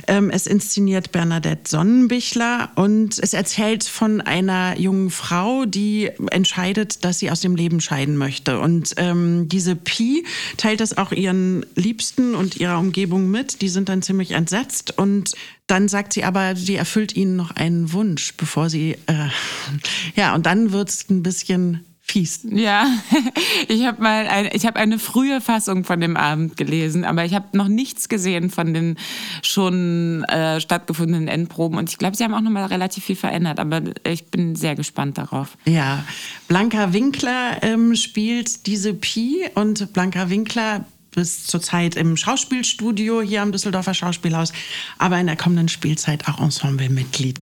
Ähm, 0.09 0.31
es 0.31 0.47
inszeniert 0.47 1.13
Bernadette 1.13 1.71
Sonnenbichler 1.71 2.71
und 2.75 3.19
es 3.19 3.33
erzählt 3.33 3.85
von 3.85 4.21
einer 4.21 4.79
jungen 4.79 5.11
Frau, 5.11 5.67
die 5.67 6.11
entscheidet, 6.31 7.05
dass 7.05 7.21
sie 7.21 7.31
aus 7.31 7.41
dem 7.41 7.55
Leben 7.55 7.81
scheiden 7.81 8.17
möchte. 8.17 8.59
Und 8.59 8.95
ähm, 8.97 9.49
diese 9.49 9.77
Pi 9.77 10.25
teilt 10.57 10.81
das 10.81 10.99
auch 10.99 11.13
ihren 11.13 11.65
Liebsten 11.77 12.35
und 12.35 12.57
ihrer 12.57 12.79
Umgebung 12.79 13.31
mit. 13.31 13.63
Die 13.63 13.69
sind 13.69 13.89
dann 13.89 14.03
ziemlich 14.03 14.33
entsetzt 14.33 14.99
und 14.99 15.33
dann 15.69 15.87
sagt 15.87 16.13
sie 16.13 16.25
aber, 16.25 16.57
sie 16.57 16.75
erfüllt 16.75 17.15
ihnen 17.15 17.37
noch 17.37 17.53
einen 17.53 17.93
Wunsch, 17.93 18.35
bevor 18.37 18.69
sie, 18.69 18.97
äh, 19.07 19.29
ja, 20.17 20.35
und 20.35 20.47
dann 20.47 20.73
wird 20.73 20.89
es 20.89 21.09
ein 21.09 21.23
bisschen 21.23 21.85
fies. 22.11 22.40
Ja, 22.51 22.87
ich 23.68 23.87
habe 23.87 24.03
mal 24.03 24.27
eine, 24.27 24.53
ich 24.55 24.66
habe 24.66 24.79
eine 24.79 24.99
frühe 24.99 25.40
Fassung 25.40 25.85
von 25.85 26.01
dem 26.01 26.16
Abend 26.16 26.57
gelesen, 26.57 27.05
aber 27.05 27.25
ich 27.25 27.35
habe 27.35 27.57
noch 27.57 27.68
nichts 27.68 28.09
gesehen 28.09 28.51
von 28.51 28.75
den 28.75 28.96
schon 29.42 30.25
äh, 30.25 30.61
stattgefundenen 30.61 31.29
Endproben 31.29 31.79
und 31.79 31.88
ich 31.88 31.99
glaube, 31.99 32.16
sie 32.16 32.25
haben 32.25 32.35
auch 32.35 32.40
noch 32.40 32.51
mal 32.51 32.66
relativ 32.66 33.05
viel 33.05 33.16
verändert, 33.16 33.61
aber 33.61 33.83
ich 34.05 34.27
bin 34.27 34.57
sehr 34.57 34.75
gespannt 34.75 35.18
darauf. 35.18 35.57
Ja, 35.66 36.05
Blanca 36.49 36.92
Winkler 36.92 37.62
ähm, 37.62 37.94
spielt 37.94 38.66
diese 38.66 38.94
Pi 38.94 39.46
und 39.55 39.92
Blanca 39.92 40.31
Winkler 40.31 40.85
bis 41.12 41.46
zurzeit 41.46 41.96
im 41.96 42.16
Schauspielstudio 42.16 43.23
hier 43.23 43.42
am 43.42 43.53
Düsseldorfer 43.53 43.94
Schauspielhaus, 43.94 44.53
aber 44.99 45.18
in 45.18 45.27
der 45.27 45.37
kommenden 45.37 45.68
Spielzeit 45.68 46.29
auch 46.29 46.40
Ensemblemitglied. 46.40 47.38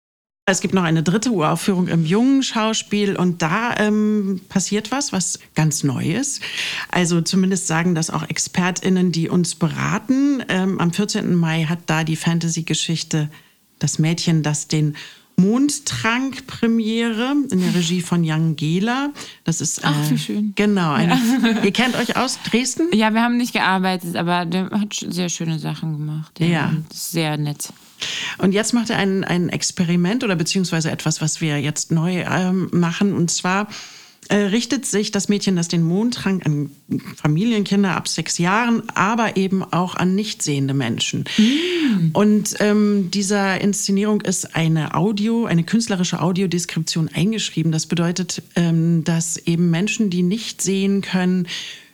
Es 0.51 0.63
gibt 0.63 0.73
noch 0.73 0.83
eine 0.83 1.03
dritte 1.03 1.31
Uraufführung 1.31 1.89
im 1.89 2.07
jungen 2.07 2.43
Schauspiel 2.43 3.17
und 3.17 3.43
da 3.43 3.77
ähm, 3.77 4.41
passiert 4.49 4.91
was, 4.91 5.13
was 5.13 5.39
ganz 5.55 5.85
neu 5.85 6.15
ist. 6.15 6.41
Also 6.91 7.21
zumindest 7.21 7.67
sagen 7.67 7.95
das 7.95 8.09
auch 8.09 8.27
ExpertInnen, 8.27 9.13
die 9.13 9.29
uns 9.29 9.55
beraten. 9.55 10.43
Ähm, 10.49 10.81
am 10.81 10.91
14. 10.91 11.35
Mai 11.35 11.65
hat 11.65 11.81
da 11.87 12.03
die 12.03 12.17
Fantasy-Geschichte 12.17 13.29
Das 13.79 13.99
Mädchen, 13.99 14.43
das 14.43 14.69
den 14.69 14.97
Mondtrank 15.37 16.47
Premiere 16.47 17.35
in 17.51 17.61
der 17.61 17.75
Regie 17.75 18.01
von 18.01 18.25
Jan 18.25 18.57
Gehler. 18.57 19.13
Das 19.45 19.61
ist 19.61 19.85
Ach, 19.85 19.95
wie 20.11 20.15
äh, 20.15 20.19
schön. 20.19 20.53
Genau. 20.57 20.93
Eine, 20.93 21.13
ja. 21.43 21.61
Ihr 21.63 21.73
kennt 21.73 21.95
euch 21.95 22.17
aus 22.17 22.39
Dresden? 22.43 22.89
Ja, 22.95 23.13
wir 23.13 23.23
haben 23.23 23.37
nicht 23.37 23.53
gearbeitet, 23.53 24.17
aber 24.17 24.47
der 24.47 24.71
hat 24.71 24.95
sehr 24.95 25.29
schöne 25.29 25.59
Sachen 25.59 25.99
gemacht. 25.99 26.41
Ja. 26.41 26.47
ja. 26.47 26.73
Sehr 26.91 27.37
nett. 27.37 27.69
Und 28.39 28.53
jetzt 28.53 28.73
macht 28.75 28.91
er 28.91 28.99
ein, 28.99 29.25
ein 29.25 29.49
Experiment 29.49 30.25
oder 30.25 30.37
beziehungsweise 30.37 30.91
etwas, 30.91 31.21
was 31.21 31.41
wir 31.41 31.61
jetzt 31.61 31.91
neu 31.91 32.25
ähm, 32.29 32.69
machen. 32.73 33.13
Und 33.15 33.31
zwar 33.31 33.69
äh, 34.29 34.37
richtet 34.37 34.85
sich 34.85 35.11
das 35.11 35.29
Mädchen, 35.29 35.57
das 35.57 35.69
den 35.69 35.83
Mond 35.83 36.15
trank, 36.15 36.45
an 36.45 36.71
Familienkinder 37.17 37.97
ab 37.97 38.09
sechs 38.09 38.37
Jahren, 38.37 38.83
aber 38.91 39.39
eben 39.39 39.65
auch 39.65 39.95
an 39.95 40.15
nicht 40.15 40.43
sehende 40.43 40.75
Menschen. 40.75 41.25
Mm. 41.39 42.11
Und 42.13 42.57
ähm, 42.61 43.11
dieser 43.11 43.61
Inszenierung 43.61 44.21
ist 44.21 44.55
eine 44.55 44.95
Audio, 44.95 45.47
eine 45.47 45.65
künstlerische 45.65 46.21
Audiodeskription 46.21 47.09
eingeschrieben. 47.09 47.73
Das 47.73 47.87
bedeutet, 47.87 48.43
ähm, 48.55 49.03
dass 49.03 49.39
eben 49.39 49.71
Menschen, 49.71 50.11
die 50.11 50.23
nicht 50.23 50.61
sehen 50.61 51.01
können, 51.01 51.47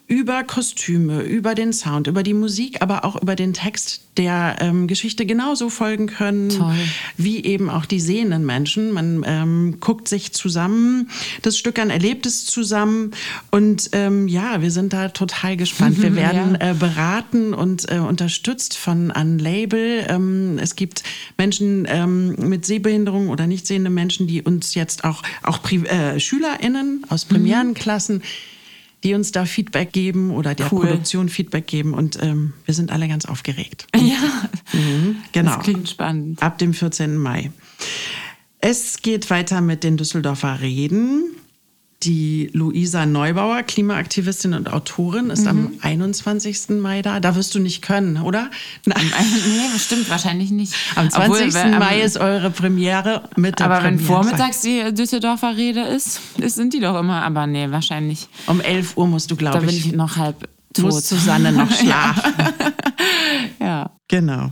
über 0.07 0.45
Kostüme, 0.45 1.23
über 1.23 1.55
den 1.55 1.73
Sound, 1.73 2.09
über 2.09 2.23
die 2.23 2.35
Musik, 2.35 2.83
aber 2.83 3.07
auch 3.07 3.21
über 3.23 3.37
den 3.37 3.55
Text 3.55 4.03
der 4.19 4.57
ähm, 4.61 4.87
Geschichte 4.87 5.25
genauso 5.25 5.71
folgen 5.71 6.07
können, 6.07 6.51
Toll. 6.51 6.75
wie 7.17 7.43
eben 7.43 7.71
auch 7.71 7.87
die 7.87 8.01
sehenden 8.01 8.45
Menschen. 8.45 8.93
Man 8.93 9.25
ähm, 9.27 9.77
guckt 9.81 10.07
sich 10.07 10.33
zusammen 10.33 11.09
das 11.41 11.57
Stück 11.57 11.79
an, 11.79 11.89
erlebt 11.89 12.27
es 12.27 12.45
zusammen 12.45 13.13
und 13.51 13.91
ähm, 13.93 14.29
ja, 14.29 14.61
wir 14.61 14.71
sind 14.71 14.93
da 14.93 15.09
total 15.09 15.57
gespannt. 15.57 16.01
Wir 16.01 16.15
werden 16.15 16.59
ja. 16.61 16.73
äh, 16.73 16.75
beraten 16.75 17.55
und 17.55 17.91
äh, 17.91 17.99
unterstützt 17.99 18.77
von 18.77 19.11
einem 19.11 19.39
Label. 19.39 20.05
Ähm, 20.09 20.59
es 20.61 20.77
gibt 20.77 21.03
Menschen 21.39 21.87
ähm, 21.89 22.37
mit 22.37 22.67
Sehbehinderung 22.67 23.31
oder 23.31 23.47
nicht 23.47 23.67
sehende 23.67 23.91
Menschen, 23.91 24.27
die 24.27 24.43
uns 24.43 24.75
jetzt 24.75 25.05
auch, 25.05 25.23
auch 25.43 25.63
Pri 25.63 25.79
äh, 25.87 26.21
SchülerInnen 26.21 27.07
aus 27.09 27.25
mhm. 27.25 27.35
Premierenklassen 27.35 28.17
mhm 28.17 28.54
die 29.05 29.15
uns 29.15 29.33
da 29.33 29.45
Feedback 29.45 29.93
geben 29.93 30.31
oder 30.31 30.55
der 30.55 30.73
cool. 30.73 30.87
Produktion 30.87 31.29
Feedback 31.29 31.67
geben. 31.67 31.93
Und 31.95 32.21
ähm, 32.23 32.55
wir 32.65 32.75
sind 32.75 32.91
alle 32.91 33.07
ganz 33.09 33.27
aufgeregt. 33.27 33.87
Ja, 33.97 34.49
mhm, 34.73 35.17
genau. 35.33 35.55
Das 35.57 35.65
klingt 35.65 35.89
spannend. 35.89 36.43
Ab 36.43 36.59
dem 36.59 36.75
14. 36.75 37.17
Mai. 37.17 37.51
Es 38.61 39.03
geht 39.03 39.31
weiter 39.31 39.61
mit 39.61 39.83
den 39.83 39.97
Düsseldorfer 39.97 40.61
Reden. 40.61 41.25
Die 42.05 42.51
Luisa 42.53 43.07
Neubauer, 43.07 43.63
Klimaaktivistin 43.63 44.53
und 44.53 44.71
Autorin, 44.71 45.31
ist 45.31 45.43
mhm. 45.43 45.49
am 45.49 45.73
21. 45.81 46.69
Mai 46.81 47.01
da. 47.01 47.19
Da 47.19 47.35
wirst 47.35 47.55
du 47.55 47.61
nicht 47.61 47.81
können, 47.81 48.19
oder? 48.19 48.51
Nein, 48.85 49.11
nee, 49.47 49.73
bestimmt 49.73 50.11
wahrscheinlich 50.11 50.51
nicht. 50.51 50.75
Am 50.97 51.09
20. 51.09 51.55
Obwohl, 51.55 51.79
Mai 51.79 52.03
ist 52.03 52.19
eure 52.19 52.51
Premiere 52.51 53.29
mit 53.37 53.59
der 53.59 53.67
Aber 53.67 53.81
Premiere. 53.81 54.01
wenn 54.01 54.07
vormittags 54.07 54.61
die 54.61 54.93
Düsseldorfer 54.93 55.57
Rede 55.57 55.81
ist, 55.81 56.21
sind 56.39 56.75
die 56.75 56.81
doch 56.81 56.99
immer. 56.99 57.23
Aber 57.23 57.47
nee, 57.47 57.71
wahrscheinlich. 57.71 58.29
Um 58.47 58.61
11 58.61 58.97
Uhr 58.97 59.07
musst 59.07 59.31
du, 59.31 59.37
glaube 59.37 59.59
ich. 59.59 59.65
Da 59.65 59.67
bin 59.67 59.77
ich 59.77 59.93
noch 59.93 60.17
halb 60.17 60.49
tot. 60.75 60.85
Muss 60.87 61.09
Susanne 61.09 61.53
noch 61.53 61.71
schlafen. 61.81 62.33
ja. 64.15 64.21
Genau. 64.21 64.51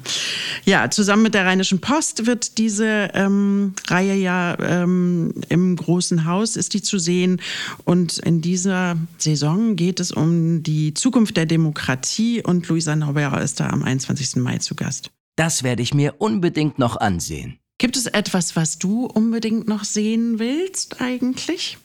Ja, 0.64 0.90
zusammen 0.90 1.22
mit 1.22 1.35
der 1.35 1.46
Rheinischen 1.46 1.81
Post 1.81 2.27
wird 2.27 2.59
diese 2.59 3.11
ähm, 3.14 3.75
Reihe 3.87 4.14
ja 4.14 4.59
ähm, 4.59 5.33
im 5.48 5.77
Großen 5.77 6.25
Haus 6.25 6.57
ist 6.57 6.75
die 6.75 6.83
zu 6.83 6.98
sehen. 6.98 7.40
Und 7.85 8.18
in 8.18 8.40
dieser 8.42 8.96
Saison 9.18 9.77
geht 9.77 10.01
es 10.01 10.12
um 10.12 10.62
die 10.62 10.94
Zukunft 10.94 11.37
der 11.37 11.46
Demokratie 11.46 12.42
und 12.42 12.68
Luisa 12.68 12.96
Neubauer 12.96 13.40
ist 13.40 13.61
da 13.61 13.70
am 13.70 13.83
21. 13.83 14.37
Mai 14.37 14.59
zu 14.59 14.75
Gast. 14.75 15.11
Das 15.37 15.62
werde 15.62 15.83
ich 15.83 15.94
mir 15.94 16.16
unbedingt 16.18 16.79
noch 16.79 16.96
ansehen. 16.96 17.59
Gibt 17.79 17.96
es 17.96 18.07
etwas, 18.07 18.55
was 18.57 18.79
du 18.79 19.07
unbedingt 19.07 19.68
noch 19.68 19.85
sehen 19.85 20.38
willst 20.38 21.01
eigentlich? 21.01 21.79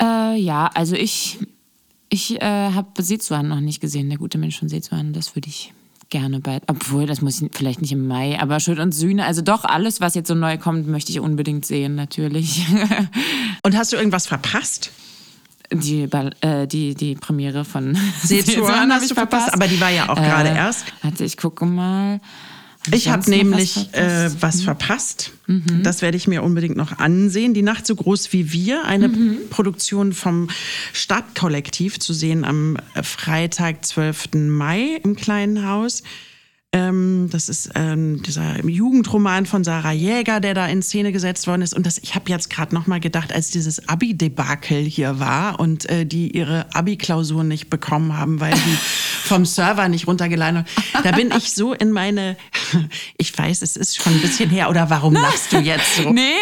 Äh, 0.00 0.40
ja, 0.40 0.70
also 0.74 0.96
ich, 0.96 1.38
ich 2.08 2.40
äh, 2.40 2.70
habe 2.70 3.02
Sezuan 3.02 3.48
noch 3.48 3.60
nicht 3.60 3.80
gesehen, 3.80 4.08
der 4.08 4.18
gute 4.18 4.38
Mensch 4.38 4.58
von 4.58 4.68
Sezuan. 4.68 5.12
Das 5.12 5.36
würde 5.36 5.48
ich 5.48 5.72
gerne 6.14 6.38
bald. 6.38 6.62
Obwohl, 6.68 7.06
das 7.06 7.22
muss 7.22 7.42
ich 7.42 7.50
vielleicht 7.52 7.80
nicht 7.80 7.90
im 7.90 8.06
Mai, 8.06 8.38
aber 8.40 8.60
Schuld 8.60 8.78
und 8.78 8.92
Sühne. 8.92 9.26
Also 9.26 9.42
doch, 9.42 9.64
alles, 9.64 10.00
was 10.00 10.14
jetzt 10.14 10.28
so 10.28 10.36
neu 10.36 10.58
kommt, 10.58 10.86
möchte 10.86 11.10
ich 11.10 11.18
unbedingt 11.18 11.66
sehen, 11.66 11.96
natürlich. 11.96 12.64
und 13.64 13.76
hast 13.76 13.92
du 13.92 13.96
irgendwas 13.96 14.28
verpasst? 14.28 14.92
Die, 15.72 16.02
äh, 16.02 16.68
die, 16.68 16.94
die 16.94 17.16
Premiere 17.16 17.64
von 17.64 17.98
Sezuan 18.22 18.92
habe 18.94 19.04
ich 19.04 19.12
verpasst, 19.12 19.52
aber 19.52 19.66
die 19.66 19.80
war 19.80 19.90
ja 19.90 20.08
auch 20.08 20.14
gerade 20.14 20.50
äh, 20.50 20.56
erst. 20.56 20.84
Warte, 21.02 21.24
ich 21.24 21.36
gucke 21.36 21.66
mal. 21.66 22.20
Ich 22.92 23.08
habe 23.08 23.28
nämlich 23.30 23.76
was 23.76 23.90
verpasst. 23.92 24.36
Äh, 24.36 24.42
was 24.42 24.56
mhm. 24.56 24.62
verpasst. 24.62 25.32
Mhm. 25.46 25.82
Das 25.82 26.02
werde 26.02 26.16
ich 26.16 26.26
mir 26.26 26.42
unbedingt 26.42 26.76
noch 26.76 26.98
ansehen. 26.98 27.54
Die 27.54 27.62
Nacht 27.62 27.86
so 27.86 27.94
groß 27.96 28.32
wie 28.32 28.52
wir, 28.52 28.84
eine 28.84 29.08
mhm. 29.08 29.48
Produktion 29.50 30.12
vom 30.12 30.48
Stadtkollektiv 30.92 31.98
zu 31.98 32.12
sehen 32.12 32.44
am 32.44 32.76
Freitag, 33.02 33.84
12. 33.84 34.34
Mai 34.34 35.00
im 35.02 35.16
kleinen 35.16 35.66
Haus. 35.66 36.02
Ähm, 36.74 37.28
das 37.30 37.48
ist 37.48 37.70
ähm, 37.76 38.20
dieser 38.24 38.64
Jugendroman 38.66 39.46
von 39.46 39.62
Sarah 39.62 39.92
Jäger, 39.92 40.40
der 40.40 40.54
da 40.54 40.66
in 40.66 40.82
Szene 40.82 41.12
gesetzt 41.12 41.46
worden 41.46 41.62
ist. 41.62 41.72
Und 41.72 41.86
das, 41.86 41.98
ich 41.98 42.16
habe 42.16 42.28
jetzt 42.28 42.50
gerade 42.50 42.74
noch 42.74 42.88
mal 42.88 42.98
gedacht, 42.98 43.32
als 43.32 43.50
dieses 43.50 43.88
Abi-Debakel 43.88 44.82
hier 44.82 45.20
war 45.20 45.60
und 45.60 45.88
äh, 45.88 46.04
die 46.04 46.36
ihre 46.36 46.66
Abi-Klausur 46.74 47.44
nicht 47.44 47.70
bekommen 47.70 48.18
haben, 48.18 48.40
weil 48.40 48.54
die 48.54 48.76
vom 49.22 49.46
Server 49.46 49.88
nicht 49.88 50.08
runtergeladen 50.08 50.58
haben. 50.58 51.04
Da 51.04 51.12
bin 51.12 51.32
ich 51.36 51.54
so 51.54 51.74
in 51.74 51.92
meine, 51.92 52.36
ich 53.18 53.38
weiß, 53.38 53.62
es 53.62 53.76
ist 53.76 54.02
schon 54.02 54.12
ein 54.12 54.20
bisschen 54.20 54.50
her, 54.50 54.68
oder 54.68 54.90
warum 54.90 55.14
lachst 55.14 55.52
du 55.52 55.58
jetzt 55.58 55.96
so? 55.96 56.12
Nee, 56.14 56.32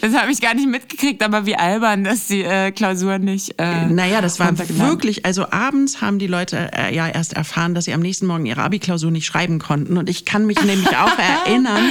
das 0.00 0.14
habe 0.14 0.30
ich 0.32 0.40
gar 0.40 0.54
nicht 0.54 0.68
mitgekriegt, 0.68 1.22
aber 1.22 1.46
wie 1.46 1.56
albern, 1.56 2.04
dass 2.04 2.26
die 2.28 2.42
äh, 2.42 2.70
Klausur 2.70 3.18
nicht. 3.18 3.54
Äh, 3.58 3.86
naja, 3.86 4.20
das 4.20 4.38
war 4.38 4.56
wirklich, 4.58 5.24
also 5.24 5.50
abends 5.50 6.00
haben 6.00 6.18
die 6.18 6.26
Leute 6.26 6.70
äh, 6.72 6.94
ja 6.94 7.08
erst 7.08 7.32
erfahren, 7.34 7.74
dass 7.74 7.86
sie 7.86 7.94
am 7.94 8.00
nächsten 8.00 8.26
Morgen 8.26 8.46
ihre 8.46 8.62
Abi-Klausur 8.62 9.10
nicht 9.10 9.26
schreiben 9.26 9.55
schreiben 9.56 9.58
konnten. 9.58 9.96
Und 9.96 10.08
ich 10.08 10.24
kann 10.24 10.46
mich 10.46 10.62
nämlich 10.62 10.96
auch 10.96 11.18
erinnern, 11.18 11.84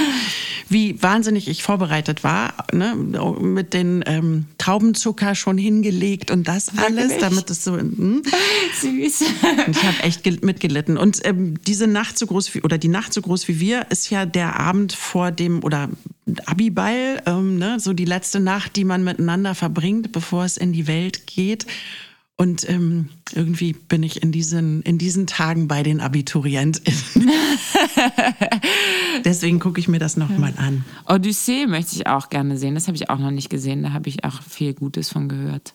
wie 0.68 1.00
wahnsinnig 1.00 1.48
ich 1.48 1.62
vorbereitet 1.62 2.24
war, 2.24 2.54
ne? 2.72 2.96
mit 2.96 3.72
den 3.72 4.02
ähm, 4.06 4.46
Traubenzucker 4.58 5.34
schon 5.36 5.58
hingelegt 5.58 6.30
und 6.32 6.48
das 6.48 6.70
alles, 6.76 7.10
Wirklich? 7.10 7.20
damit 7.20 7.50
es 7.50 7.62
so. 7.62 7.76
Hm? 7.76 8.22
Süß. 8.80 9.24
Und 9.66 9.76
ich 9.76 9.84
habe 9.84 10.02
echt 10.02 10.44
mitgelitten. 10.44 10.96
Und 10.98 11.20
ähm, 11.24 11.54
diese 11.64 11.86
Nacht 11.86 12.18
so 12.18 12.26
groß 12.26 12.54
wie, 12.54 12.62
oder 12.62 12.78
die 12.78 12.88
Nacht 12.88 13.12
so 13.12 13.22
groß 13.22 13.46
wie 13.46 13.60
wir, 13.60 13.86
ist 13.90 14.10
ja 14.10 14.26
der 14.26 14.58
Abend 14.58 14.92
vor 14.92 15.30
dem, 15.30 15.62
oder 15.62 15.88
Abiball, 16.46 17.22
ähm, 17.26 17.58
ne? 17.58 17.78
so 17.78 17.92
die 17.92 18.04
letzte 18.04 18.40
Nacht, 18.40 18.74
die 18.74 18.84
man 18.84 19.04
miteinander 19.04 19.54
verbringt, 19.54 20.10
bevor 20.10 20.44
es 20.44 20.56
in 20.56 20.72
die 20.72 20.88
Welt 20.88 21.28
geht. 21.28 21.66
Und 22.38 22.68
ähm, 22.68 23.08
irgendwie 23.34 23.72
bin 23.72 24.02
ich 24.02 24.22
in 24.22 24.30
diesen, 24.30 24.82
in 24.82 24.98
diesen 24.98 25.26
Tagen 25.26 25.68
bei 25.68 25.82
den 25.82 26.00
AbiturientInnen. 26.00 27.30
Deswegen 29.24 29.58
gucke 29.58 29.80
ich 29.80 29.88
mir 29.88 29.98
das 29.98 30.16
nochmal 30.16 30.54
ja. 30.56 30.62
an. 30.62 30.84
Odyssee 31.06 31.66
möchte 31.66 31.96
ich 31.96 32.06
auch 32.06 32.30
gerne 32.30 32.58
sehen. 32.58 32.74
Das 32.74 32.86
habe 32.86 32.96
ich 32.96 33.10
auch 33.10 33.18
noch 33.18 33.30
nicht 33.30 33.50
gesehen. 33.50 33.82
Da 33.82 33.92
habe 33.92 34.08
ich 34.08 34.24
auch 34.24 34.42
viel 34.42 34.74
Gutes 34.74 35.08
von 35.08 35.28
gehört. 35.28 35.74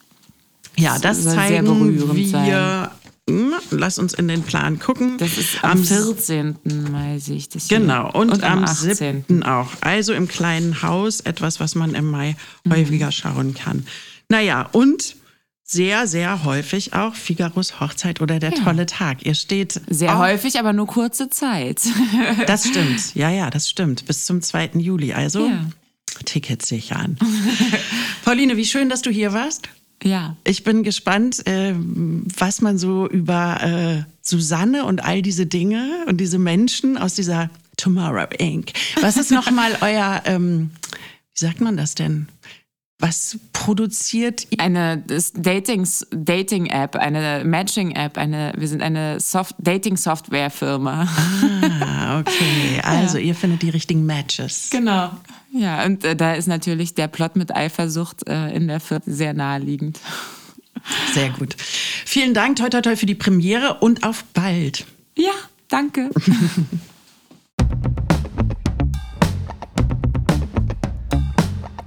Ja, 0.78 1.00
das, 1.00 1.24
das 1.24 1.36
zeigen 1.36 2.16
wir. 2.16 2.28
Sein. 2.28 2.90
Hm, 3.30 3.54
lass 3.72 4.00
uns 4.00 4.14
in 4.14 4.28
den 4.28 4.44
Plan 4.44 4.80
gucken. 4.80 5.18
Das 5.18 5.38
ist 5.38 5.64
am, 5.64 5.72
am 5.72 5.84
14. 5.84 6.56
Mai 6.92 7.20
sehe 7.20 7.38
ich 7.38 7.50
das 7.50 7.68
hier. 7.68 7.80
Genau, 7.80 8.12
und, 8.12 8.32
und 8.32 8.44
am, 8.44 8.60
am 8.60 8.64
18. 8.66 9.26
7. 9.28 9.44
auch. 9.44 9.70
Also 9.82 10.14
im 10.14 10.28
kleinen 10.28 10.82
Haus, 10.82 11.20
etwas, 11.22 11.60
was 11.60 11.76
man 11.76 11.94
im 11.94 12.10
Mai 12.10 12.36
mhm. 12.64 12.74
häufiger 12.74 13.12
schauen 13.12 13.54
kann. 13.54 13.86
Naja, 14.30 14.68
und 14.72 15.16
sehr, 15.72 16.06
sehr 16.06 16.44
häufig 16.44 16.94
auch 16.94 17.16
Figaros 17.16 17.80
Hochzeit 17.80 18.20
oder 18.20 18.40
der 18.40 18.52
ja. 18.52 18.64
tolle 18.64 18.86
Tag. 18.86 19.26
Ihr 19.26 19.36
steht. 19.36 19.80
Sehr 19.90 20.18
häufig, 20.18 20.60
aber 20.60 20.74
nur 20.74 20.86
kurze 20.86 21.30
Zeit. 21.30 21.82
das 22.48 22.68
stimmt. 22.68 23.16
Ja, 23.16 23.30
ja, 23.30 23.50
das 23.50 23.70
stimmt. 23.70 24.06
Bis 24.06 24.26
zum 24.26 24.42
2. 24.42 24.72
Juli. 24.76 25.14
Also 25.14 25.48
ja. 25.48 25.66
Tickets 26.26 26.68
sichern. 26.68 27.18
Pauline, 28.26 28.58
wie 28.58 28.66
schön, 28.66 28.90
dass 28.90 29.02
du 29.02 29.10
hier 29.10 29.32
warst. 29.32 29.70
Ja. 30.04 30.36
Ich 30.44 30.64
bin 30.64 30.84
gespannt, 30.84 31.48
äh, 31.48 31.74
was 31.76 32.60
man 32.62 32.78
so 32.78 33.08
über 33.08 33.62
äh, 33.64 34.04
Susanne 34.22 34.84
und 34.84 35.06
all 35.06 35.22
diese 35.22 35.46
Dinge 35.46 36.06
und 36.08 36.18
diese 36.18 36.38
Menschen 36.38 36.98
aus 36.98 37.14
dieser 37.14 37.50
Tomorrow 37.78 38.28
Inc. 38.40 38.74
Was 39.00 39.16
ist 39.16 39.32
nochmal 39.32 39.78
euer, 39.82 40.22
ähm, 40.26 40.72
wie 41.34 41.40
sagt 41.40 41.62
man 41.62 41.78
das 41.78 41.96
denn? 41.96 42.28
Was 43.02 43.40
produziert 43.52 44.46
ihr? 44.52 44.60
Eine 44.60 45.04
Dating-App, 45.04 46.96
eine 46.96 47.44
Matching-App, 47.44 48.18
eine, 48.18 48.54
wir 48.56 48.68
sind 48.68 48.84
eine 48.84 49.18
Dating-Software-Firma. 49.58 51.08
Ah, 51.82 52.20
okay. 52.20 52.80
Also 52.84 53.18
ja. 53.18 53.26
ihr 53.26 53.36
findet 53.36 53.64
die 53.64 53.70
richtigen 53.70 54.06
Matches. 54.06 54.70
Genau. 54.72 55.12
Ja, 55.52 55.84
und 55.86 56.04
äh, 56.04 56.16
da 56.16 56.34
ist 56.34 56.48
natürlich 56.48 56.94
der 56.94 57.08
Plot 57.08 57.36
mit 57.36 57.56
Eifersucht 57.56 58.28
äh, 58.30 58.50
in 58.56 58.68
der 58.68 58.80
Firma 58.80 59.04
sehr 59.06 59.34
naheliegend. 59.34 60.00
Sehr 61.14 61.30
gut. 61.30 61.56
Vielen 62.06 62.34
Dank, 62.34 62.58
toi 62.58 62.70
toi 62.70 62.82
toi 62.82 62.96
für 62.96 63.06
die 63.06 63.16
Premiere 63.16 63.80
und 63.80 64.04
auf 64.04 64.24
bald. 64.34 64.86
Ja, 65.18 65.34
danke. 65.70 66.10